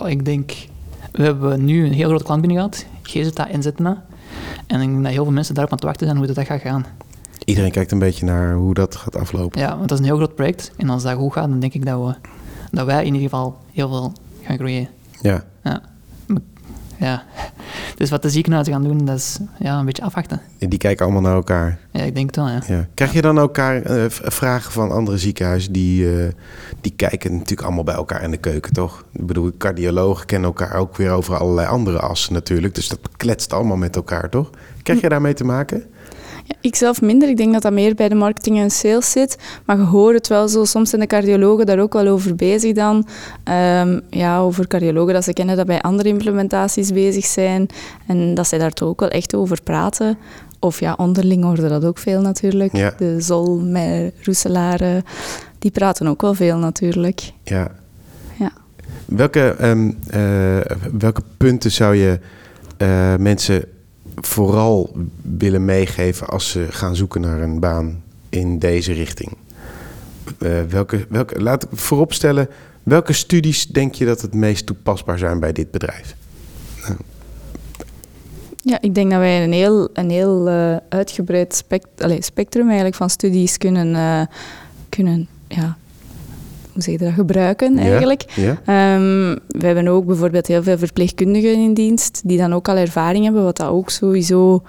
[0.05, 0.51] Ik denk,
[1.11, 4.05] we hebben nu een heel grote klant binnen gehad, GZA en Zetna.
[4.67, 6.61] En ik denk dat heel veel mensen daarop aan het wachten zijn hoe dat gaat
[6.61, 6.85] gaan.
[7.45, 9.61] Iedereen kijkt een beetje naar hoe dat gaat aflopen.
[9.61, 10.71] Ja, want dat is een heel groot project.
[10.77, 12.15] En als dat goed gaat, dan denk ik dat, we,
[12.71, 14.87] dat wij in ieder geval heel veel gaan groeien.
[15.21, 15.43] Ja.
[15.63, 15.81] Ja.
[16.97, 17.23] ja.
[17.95, 20.41] Dus wat de ziekenhuizen gaan doen, dat is ja, een beetje afwachten.
[20.59, 21.79] En die kijken allemaal naar elkaar?
[21.91, 22.61] Ja, ik denk het wel, ja.
[22.67, 22.87] ja.
[22.93, 25.71] Krijg je dan elkaar uh, vragen van andere ziekenhuizen?
[25.71, 26.27] Die, uh,
[26.81, 29.05] die kijken natuurlijk allemaal bij elkaar in de keuken, toch?
[29.11, 32.75] Ik bedoel, cardiologen kennen elkaar ook weer over allerlei andere assen natuurlijk.
[32.75, 34.49] Dus dat kletst allemaal met elkaar, toch?
[34.83, 35.83] Krijg je daarmee te maken?
[36.43, 37.29] Ja, ik zelf minder.
[37.29, 39.37] Ik denk dat dat meer bij de marketing en sales zit.
[39.65, 40.65] Maar je hoort het wel zo.
[40.65, 43.07] Soms zijn de cardiologen daar ook wel over bezig dan.
[43.79, 47.67] Um, ja, over cardiologen dat ze kennen dat bij andere implementaties bezig zijn.
[48.07, 50.17] En dat zij daar toch ook wel echt over praten.
[50.59, 52.75] Of ja, onderling hoorde dat ook veel natuurlijk.
[52.75, 52.93] Ja.
[52.97, 53.61] De Zol
[54.21, 55.03] Roeselaren,
[55.59, 57.31] die praten ook wel veel natuurlijk.
[57.43, 57.71] Ja.
[58.39, 58.51] ja.
[59.05, 60.57] Welke, um, uh,
[60.91, 62.19] welke punten zou je
[62.77, 63.65] uh, mensen
[64.15, 69.31] vooral willen meegeven als ze gaan zoeken naar een baan in deze richting?
[70.39, 72.49] Uh, welke, welke, laat ik vooropstellen,
[72.83, 76.15] Welke studies denk je dat het meest toepasbaar zijn bij dit bedrijf?
[78.63, 82.95] Ja, ik denk dat wij een heel, een heel eh, uitgebreid spect allee, spectrum eigenlijk
[82.95, 84.21] van studies kunnen, eh,
[84.89, 85.77] kunnen ja,
[86.73, 88.25] hoe zeg je dat, gebruiken eigenlijk.
[88.35, 88.61] Ja?
[88.65, 93.23] Ehm, we hebben ook bijvoorbeeld heel veel verpleegkundigen in dienst die dan ook al ervaring
[93.23, 94.61] hebben, wat dat ook sowieso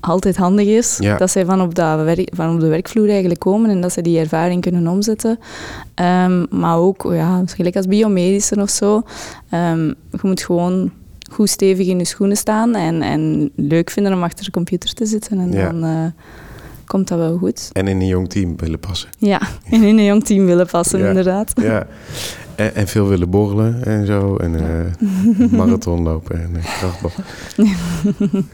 [0.00, 0.96] altijd handig is.
[1.00, 1.16] Ja.
[1.16, 4.02] Dat zij van op, dat werk, van op de werkvloer eigenlijk komen en dat ze
[4.02, 5.38] die ervaring kunnen omzetten.
[5.94, 9.02] Ehm, maar ook, ja, gelijk als biomedische of zo.
[9.50, 10.90] Ehm, je moet gewoon
[11.30, 15.06] goed stevig in je schoenen staan en, en leuk vinden om achter de computer te
[15.06, 15.38] zitten.
[15.38, 16.06] En dan eh,
[16.90, 17.68] komt dat wel goed.
[17.72, 19.08] En in een jong team willen passen.
[19.18, 21.08] Ja, en in een jong team willen passen, Ja.
[21.08, 21.52] inderdaad.
[21.62, 21.86] Ja.
[22.54, 24.36] En, en veel willen borrelen en zo.
[24.36, 27.10] En eh, marathon lopen en uh, krachtbal.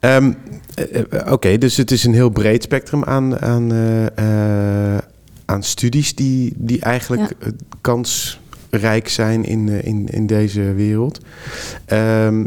[0.00, 0.32] Ehm,
[0.74, 4.98] eh, eh, Oké, dus het is een heel breed spectrum aan, aan, eh, eh,
[5.44, 7.48] aan studies die, die eigenlijk eh,
[7.80, 11.20] kansrijk zijn in, eh, in, in deze wereld.
[11.84, 12.46] Ehm,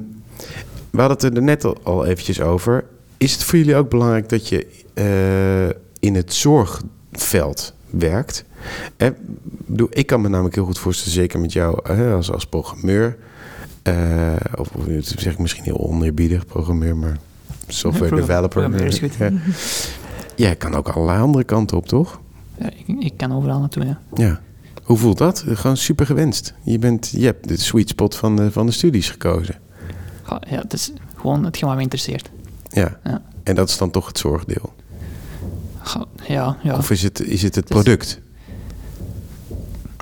[0.89, 2.83] we hadden het er net al, al eventjes over.
[3.17, 5.67] Is het voor jullie ook belangrijk dat je eh,
[5.99, 8.45] in het zorgveld werkt?
[8.97, 9.15] Eh, ik
[9.65, 13.17] bedoel, ik kan me namelijk heel goed voorstellen, zeker met jou hè, als, als programmeur.
[13.83, 17.17] eh, of dat zeg ik misschien heel oneerbiedig, programmeur, maar
[17.67, 18.49] software developer.
[18.49, 19.15] programmeur is goed.
[19.15, 19.31] Ja.
[20.35, 22.21] Jij kan ook allerlei andere kanten op, toch?
[22.57, 23.99] Ja, ik, ik kan overal naartoe, ja.
[24.13, 24.41] Ja.
[24.83, 25.43] Hoe voelt dat?
[25.47, 26.53] Gewoon super gewenst.
[26.63, 29.55] Je, bent, je hebt de sweet spot van de, van de studies gekozen.
[30.29, 30.39] Ja.
[30.59, 32.29] Het is gewoon hetgeen wat me interesseert.
[32.69, 32.99] Ja.
[33.03, 33.21] Ja.
[33.43, 34.73] En dat is dan toch het zorgdeel?
[36.27, 36.77] Ja, ja.
[36.77, 38.19] Of is het, is het het product?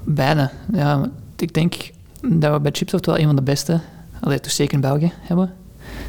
[0.04, 0.50] Beide.
[0.74, 1.92] Ja, ik denk
[2.22, 3.80] dat we bij Chipsoft wel een van de beste,
[4.20, 5.54] allee, toch zeker in België, hebben.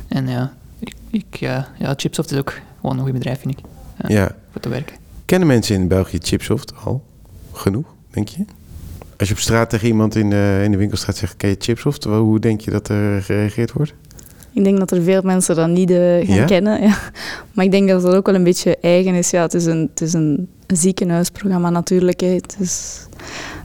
[0.09, 3.65] En ja, ik, ik, ja, ja, Chipsoft is ook gewoon een goed bedrijf, vind ik,
[4.03, 4.09] ja.
[4.09, 4.35] Ja.
[4.51, 4.97] voor te werken.
[5.25, 7.05] Kennen mensen in België Chipsoft al?
[7.53, 8.45] Genoeg, denk je?
[9.19, 12.05] Als je op straat tegen iemand in de, in de winkelstraat zegt, ken je Chipsoft?
[12.05, 13.95] Hoe denk je dat er gereageerd wordt?
[14.53, 16.83] Ik denk dat er veel mensen dat niet eh, gaan kennen.
[16.83, 16.99] Ja.
[17.53, 19.31] Maar ik denk dat dat ook wel een beetje eigen is.
[19.31, 22.21] Ja, het is een, het is een ziekenhuisprogramma natuurlijk.
[22.21, 22.27] Hè.
[22.27, 23.07] Het is,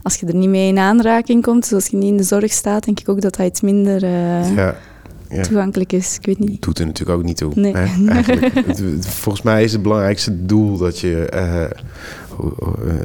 [0.04, 2.52] als je er niet mee in aanraking komt, dus als je niet in de zorg
[2.52, 4.76] staat, denk ik ook dat dat iets minder eh, ja.
[5.30, 5.42] ja.
[5.44, 6.16] toegankelijk is.
[6.16, 6.62] Ik weet niet.
[6.62, 7.52] doet er natuurlijk ook niet toe.
[7.56, 7.74] Nee.
[7.76, 7.86] Hè,
[9.02, 11.26] volgens mij is het belangrijkste doel dat je...
[11.26, 11.64] eh,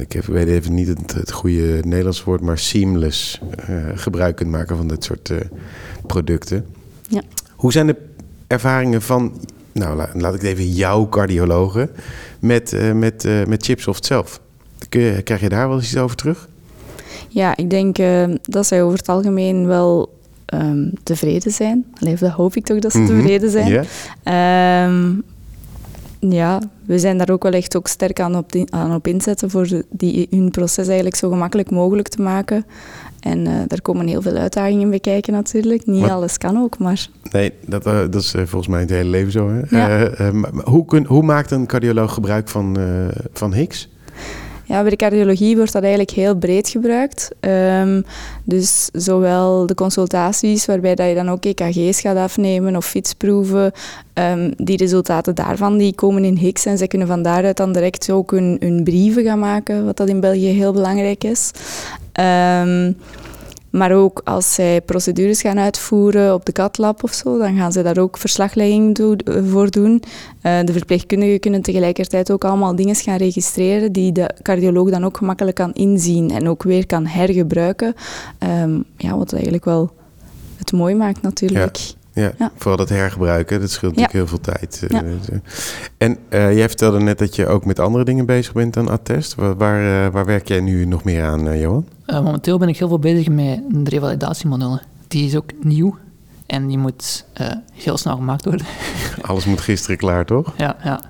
[0.01, 2.41] ik heb- weet even niet het, het goede Nederlands woord...
[2.41, 3.41] maar seamless
[3.95, 5.33] gebruik kunt maken van dit soort
[6.07, 6.65] producten.
[7.09, 7.23] Ja.
[7.63, 7.97] Hoe zijn de
[8.47, 9.33] ervaringen van...
[9.73, 11.91] Nou, la- laat ik het even jouw cardiologen...
[12.39, 14.41] met, eh, met, eh, met Chipsoft zelf?
[14.89, 16.49] Kun je, krijg je daar wel eens iets over terug?
[17.29, 21.85] Ja, ik denk eh, dat zij over het algemeen wel ehm, tevreden zijn.
[22.01, 23.07] Allee, dat hoop ik toch dat ze Mhm.
[23.17, 23.69] tevreden zijn.
[23.69, 23.83] Ja?
[24.23, 25.13] Ehm,
[26.33, 29.51] ja, we zijn daar ook wel echt ook sterk aan op, die- aan op inzetten
[29.51, 32.65] voor die, hun proces eigenlijk zo gemakkelijk mogelijk te maken.
[33.23, 35.87] En eh, daar komen heel veel uitdagingen bij kijken natuurlijk.
[35.87, 39.11] Niet alles kan ook, maar Nee, dat, eh, dat is eh, volgens mij het hele
[39.11, 39.51] leven zo.
[39.51, 39.77] Hè?
[39.77, 40.11] Ja.
[40.65, 42.77] Hoe, kun, hoe maakt een cardioloog gebruik van,
[43.33, 43.89] van Higgs?
[44.73, 47.31] Ja, bij de cardiologie wordt dat eigenlijk heel breed gebruikt.
[47.41, 48.03] Ehm,
[48.45, 53.73] dus zowel de consultaties, waarbij dat je dan ook EKG's gaat afnemen of fietsproeven,
[54.13, 58.11] ehm, die resultaten daarvan die komen in Higgs en zij kunnen van daaruit dan direct
[58.11, 61.51] ook hun, hun brieven gaan maken, wat dat in België heel belangrijk is.
[62.13, 62.93] Ehm,
[63.73, 67.83] maar ook als zij procedures gaan uitvoeren op de CAT-lab of zo, dan gaan ze
[67.83, 68.99] daar ook verslaglegging
[69.49, 70.03] voor doen.
[70.41, 75.17] Eh, de verpleegkundigen kunnen tegelijkertijd ook allemaal dingen gaan registreren die de cardioloog dan ook
[75.17, 77.95] gemakkelijk kan inzien en ook weer kan hergebruiken.
[78.39, 79.91] Ehm, ja, wat eigenlijk wel
[80.57, 81.95] het mooi maakt natuurlijk.
[82.15, 82.33] Ja.
[82.57, 84.01] vooral dat hergebruiken, dat scheelt Ja.
[84.01, 84.83] natuurlijk heel veel tijd.
[84.83, 85.03] eh, Ja.
[85.19, 85.39] dus, eh.
[85.99, 89.35] En eh, jij vertelde net dat je ook met andere dingen bezig bent dan attest.
[89.35, 91.87] Waar, waar, eh, waar werk jij nu nog meer aan, eh, Johan?
[92.07, 94.83] Eh, momenteel ben ik heel veel bezig met de revalidatiemodellen.
[95.09, 95.97] Die is ook nieuw
[96.47, 98.67] en die moet eh, heel snel gemaakt worden.
[99.23, 100.53] Alles moet gisteren klaar, toch?
[100.57, 101.01] ja, ja.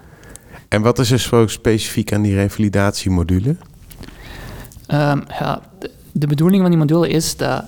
[0.68, 3.56] En wat is er zo specifiek aan die revalidatiemodule?
[4.86, 7.64] Ehm, ja, de, de bedoeling van die module is dat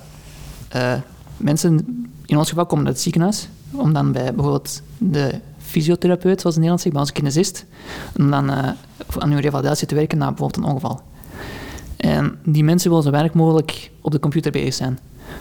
[0.68, 0.92] eh,
[1.36, 1.86] mensen,
[2.26, 6.62] in ons geval komen uit het ziekenhuis, om dan bij bijvoorbeeld de fysiotherapeut, zoals in
[6.62, 7.64] Nederland zegt, bij onze kinesist,
[8.18, 8.68] om dan eh,
[9.18, 11.00] aan hun revalidatie te werken na bijvoorbeeld een ongeval.
[11.96, 14.98] En die mensen willen zo weinig mogelijk op de computer bezig zijn.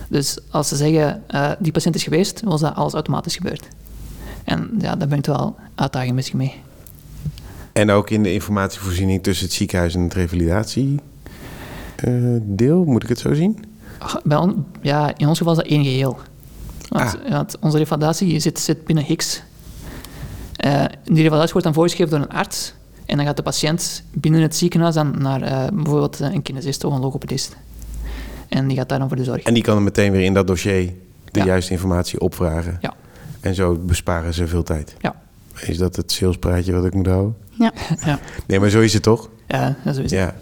[0.08, 3.68] Dus als ze zeggen, eh, die patiënt is geweest, wil dat alles automatisch gebeurt.
[4.44, 6.54] En ja, daar ben ik wel uitdaging misschien mee.
[7.74, 11.02] En ook in de informatievoorziening tussen het ziekenhuis en het revalidatiedeel,
[12.86, 13.66] moet ik het zo zien?
[14.24, 16.18] Bij on- ja, in ons geval is dat één geheel.
[16.90, 17.28] Want, Ah.
[17.28, 19.42] ja, want onze revalidatie zit, zit binnen Higgs.
[20.56, 22.74] Eh, die revalidatie wordt dan voorgeschreven door een arts.
[23.06, 26.94] En dan gaat de patiënt binnen het ziekenhuis dan naar eh, bijvoorbeeld een kinesist of
[26.94, 27.56] een logopedist.
[28.50, 29.42] En die gaat daar dan voor de zorg.
[29.44, 30.94] En die kan dan meteen weer in dat dossier
[31.32, 31.46] de Ja.
[31.46, 32.78] juiste informatie opvragen.
[32.82, 32.94] Ja.
[33.40, 34.96] En zo besparen ze veel tijd.
[35.00, 35.16] Ja.
[35.62, 37.36] Is dat het salespraatje wat ik moet houden?
[37.50, 37.72] Ja.
[38.06, 38.20] Ja.
[38.48, 39.30] Nee, maar zo is het toch?
[39.48, 40.10] Ja, dat is het.
[40.10, 40.36] Ja,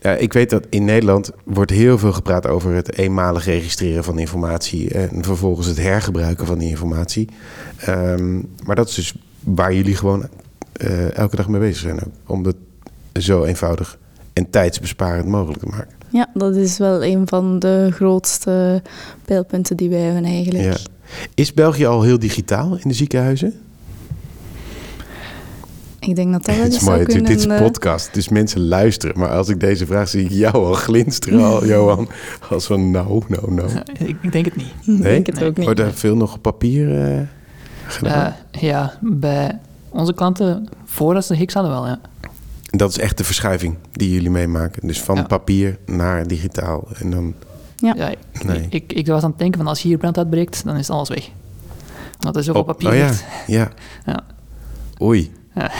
[0.00, 0.12] ja.
[0.14, 4.90] Ik weet dat in Nederland wordt heel veel gepraat over het eenmalig registreren van informatie
[4.90, 7.28] en vervolgens het hergebruiken van die informatie.
[7.76, 10.28] Ehm, maar dat is dus waar jullie gewoon
[10.72, 12.00] eh, elke dag mee bezig zijn.
[12.00, 12.56] Ook, om het
[13.12, 13.98] zo eenvoudig
[14.32, 15.94] en tijdsbesparend mogelijk te maken.
[16.08, 18.82] Ja, dat is wel een van de grootste
[19.24, 20.64] pijlpunten die wij hebben eigenlijk.
[20.64, 20.76] Ja.
[21.34, 23.54] Is België al heel digitaal in de ziekenhuizen?
[26.06, 27.24] Ik denk dat dat wel is mooi, kunnen...
[27.24, 29.18] dit is een eh, podcast, dus mensen luisteren.
[29.18, 32.08] Maar als ik deze vraag zie, ik jou al glinsteren al, Johan.
[32.50, 33.68] Als van nou, nou, nou.
[33.98, 34.72] Ik, ik denk het niet.
[34.86, 35.64] Ik denk het ook niet.
[35.64, 37.20] Wordt er veel nog op papier eh,
[37.86, 38.34] gedaan?
[38.50, 42.00] Eh, ja, bij onze klanten, voordat ze Hicks hadden wel, ja.
[42.70, 44.86] Dat is echt de verschuiving die jullie meemaken.
[44.86, 45.22] Dus van Ja.
[45.22, 46.88] papier naar digitaal.
[46.98, 47.34] En dan,
[47.76, 47.94] Ja.
[47.96, 48.66] ja ik, Nee.
[48.70, 51.28] ik, ik was aan het denken van als hier brand uitbreekt, dan is alles weg.
[52.18, 53.10] Omdat er zoveel op- papier oh ja.
[54.06, 54.20] Ja.
[55.02, 55.32] Oei.
[55.54, 55.70] Ja.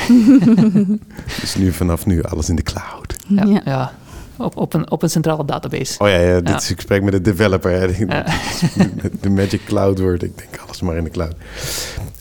[1.40, 3.16] dus nu vanaf nu alles in de cloud.
[3.26, 3.60] Ja, Ja.
[3.64, 3.92] ja.
[4.36, 5.98] Op, op, een, op een centrale database.
[5.98, 6.56] Oh ja, ja dit Ja.
[6.56, 7.70] is ik spreek met de developer.
[7.70, 8.04] Hè.
[8.06, 8.24] Ja.
[9.20, 10.22] de magic cloud wordt.
[10.22, 11.34] Ik denk alles maar in de cloud.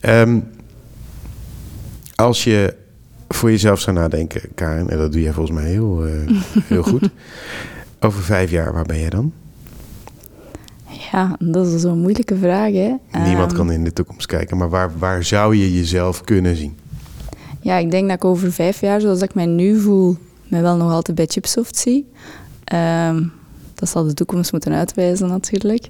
[0.00, 0.38] Ehm,
[2.14, 2.74] als je
[3.28, 6.12] voor jezelf zou nadenken, Karen, en dat doe jij volgens mij heel, eh,
[6.68, 7.08] heel goed.
[8.00, 9.32] Over vijf jaar, waar ben jij dan?
[11.12, 12.94] Ja, dat is zo'n moeilijke vraag, hè.
[13.24, 16.76] Niemand Ehm, kan in de toekomst kijken, maar waar, waar zou je jezelf kunnen zien?
[17.64, 20.16] Ja, ik denk dat ik over vijf jaar, zoals ik mij nu voel,
[20.48, 22.10] mij wel nog altijd bij Chipsoft zie.
[22.64, 23.22] Ehm,
[23.74, 25.88] dat zal de toekomst moeten uitwijzen natuurlijk.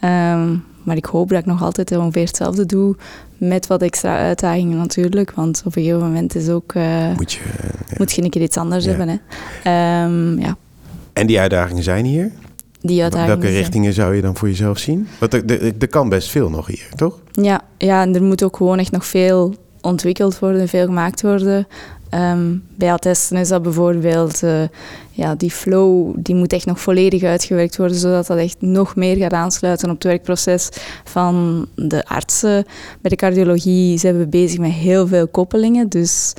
[0.00, 2.96] Ehm, maar ik hoop dat ik nog altijd ongeveer hetzelfde doe,
[3.38, 5.30] met wat extra uitdagingen natuurlijk.
[5.34, 7.94] Want op een gegeven moment is ook, eh, Moet je, eh, ja.
[7.98, 8.90] moet je een keer iets anders Ja.
[8.90, 9.08] hebben.
[9.08, 9.16] Hè.
[9.62, 10.56] Ehm, ja,
[11.12, 12.30] En die uitdagingen zijn hier.
[12.80, 13.32] die uitdagingen.
[13.34, 15.08] Welke zijn- richtingen zou je dan voor jezelf zien?
[15.20, 17.20] Want er, er, er kan best veel nog hier, toch?
[17.32, 19.54] Ja, ja, en er moet ook gewoon echt nog veel
[19.84, 21.66] ontwikkeld worden, veel gemaakt worden.
[22.14, 24.62] Ehm, bij attesten is dat bijvoorbeeld, eh,
[25.10, 29.16] ja, die flow, die moet echt nog volledig uitgewerkt worden, zodat dat echt nog meer
[29.16, 30.68] gaat aansluiten op het werkproces
[31.04, 32.64] van de artsen.
[33.00, 36.32] Bij de cardiologie zijn we bezig met heel veel koppelingen, dus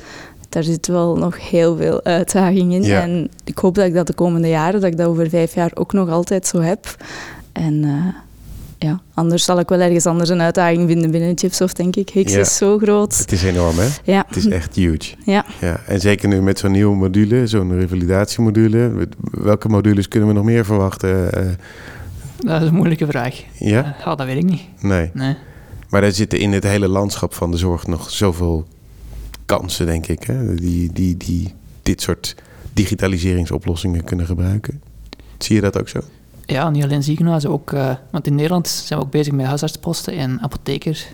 [0.48, 2.82] daar zit wel nog heel veel uitdaging in.
[2.82, 3.00] Ja.
[3.00, 5.70] En ik hoop dat ik dat de komende jaren, dat ik dat over vijf jaar
[5.74, 6.96] ook nog altijd zo heb.
[7.52, 8.14] En eh,
[8.78, 12.08] ja, anders zal ik wel ergens anders een uitdaging vinden binnen Chipsoft, denk ik.
[12.08, 12.38] Higgs Ja.
[12.40, 13.16] is zo groot.
[13.18, 13.88] Het is enorm, hè?
[14.04, 14.24] Ja.
[14.26, 15.14] Het is echt huge.
[15.24, 15.44] Ja.
[15.60, 15.80] ja.
[15.86, 19.08] En zeker nu met zo'n nieuwe module, zo'n revalidatiemodule.
[19.30, 21.32] Welke modules kunnen we nog meer verwachten?
[21.32, 21.46] Eh,
[22.38, 23.42] Dat is een moeilijke vraag.
[23.58, 23.96] ja?
[24.04, 24.62] Ja, dat weet ik niet.
[24.80, 25.10] Nee.
[25.12, 25.36] Nee.
[25.88, 28.66] Maar er zitten in het hele landschap van de zorg nog zoveel
[29.46, 30.22] kansen, denk ik.
[30.22, 30.54] Hè?
[30.54, 32.34] Die, die, die dit soort
[32.72, 34.82] digitaliseringsoplossingen kunnen gebruiken.
[35.38, 36.00] Zie je dat ook zo?
[36.46, 40.16] Ja, niet alleen ziekenhuizen, ook, eh, want in Nederland zijn we ook bezig met huisartsposten
[40.16, 41.06] en apothekers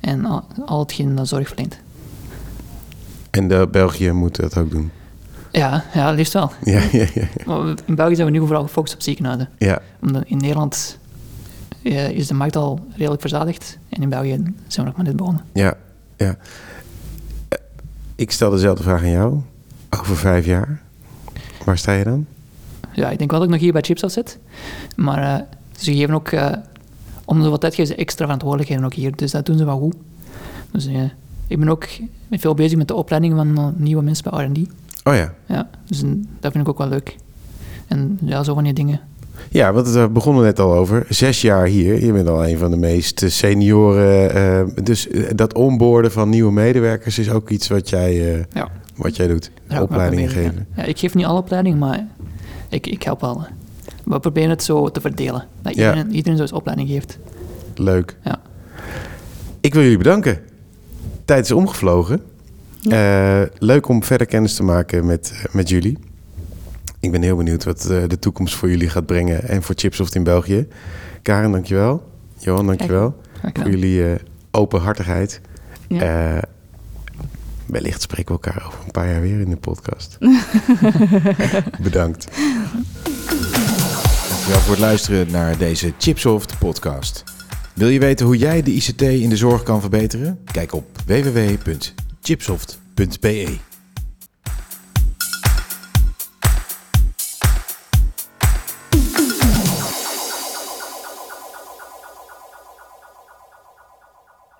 [0.00, 1.78] en al, al hetgeen dat zorg verleent.
[3.30, 4.90] En de België moet dat ook doen.
[5.52, 6.52] Ja, ja, liefst wel.
[6.64, 7.74] Ja, ja, ja.
[7.86, 9.48] In België zijn we nu vooral gefocust op ziekenhuizen.
[9.58, 9.78] ja.
[10.02, 10.98] Omdat in Nederland
[11.82, 15.16] eh, is de markt al redelijk verzadigd en in België zijn we nog maar net
[15.16, 15.44] begonnen.
[15.52, 15.74] Ja,
[16.16, 16.36] ja.
[17.48, 17.58] Eh,
[18.16, 19.40] Ik stel dezelfde vraag aan jou.
[20.00, 20.80] Over vijf jaar,
[21.64, 22.26] waar sta je dan?
[22.98, 24.38] Ja, ik denk wel dat ik nog hier bij Chipsoft zit,
[24.96, 25.42] maar eh,
[25.76, 26.52] ze geven ook, eh,
[27.24, 29.78] om de wat tijd geven ze extra verantwoordelijkheden ook hier, dus dat doen ze wel
[29.78, 29.94] goed.
[30.70, 31.02] Dus eh,
[31.46, 31.88] ik ben ook
[32.30, 34.58] veel bezig met de opleiding van nieuwe mensen bij R&D.
[35.04, 35.34] Oh ja.
[35.46, 36.00] Ja, dus
[36.40, 37.16] dat vind ik ook wel leuk.
[37.86, 39.00] En ja, zo van die dingen.
[39.50, 41.06] Ja, want we begonnen net al over.
[41.08, 42.04] Zes jaar hier.
[42.04, 44.72] Je bent al een van de meest senioren.
[44.84, 48.68] dus dat onboorden van nieuwe medewerkers is ook iets wat jij, Ja.
[48.96, 49.50] wat jij doet.
[49.80, 50.66] Opleidingen geven.
[50.76, 50.82] Ja.
[50.82, 52.06] Ja, ik geef niet alle opleidingen, maar
[52.68, 53.46] ik, ik help wel.
[54.04, 55.46] We proberen het zo te verdelen.
[55.62, 56.06] Dat Ja.
[56.06, 57.18] iedereen, zo eens opleiding geeft.
[57.74, 58.16] Leuk.
[58.24, 58.40] Ja.
[59.60, 60.40] Ik wil jullie bedanken.
[61.24, 62.22] Tijd is omgevlogen.
[62.88, 65.98] Eh, leuk om verder kennis te maken met, eh, met jullie.
[67.00, 70.14] Ik ben heel benieuwd wat eh, de toekomst voor jullie gaat brengen en voor Chipsoft
[70.14, 70.66] in België.
[71.22, 72.02] Karen, dankjewel.
[72.38, 73.14] Johan, dankjewel.
[73.32, 73.62] Graag gedaan.
[73.62, 74.16] Voor jullie
[74.50, 75.40] openhartigheid.
[75.88, 76.42] Ja.
[77.68, 80.18] Wellicht spreken we elkaar over een paar jaar weer in de podcast.
[81.82, 82.26] Bedankt.
[84.28, 87.24] Dankjewel voor het luisteren naar deze Chipsoft podcast.
[87.74, 90.38] Wil je weten hoe jij de ICT in de zorg kan verbeteren?
[90.52, 93.67] Kijk op www.chipsoft.be.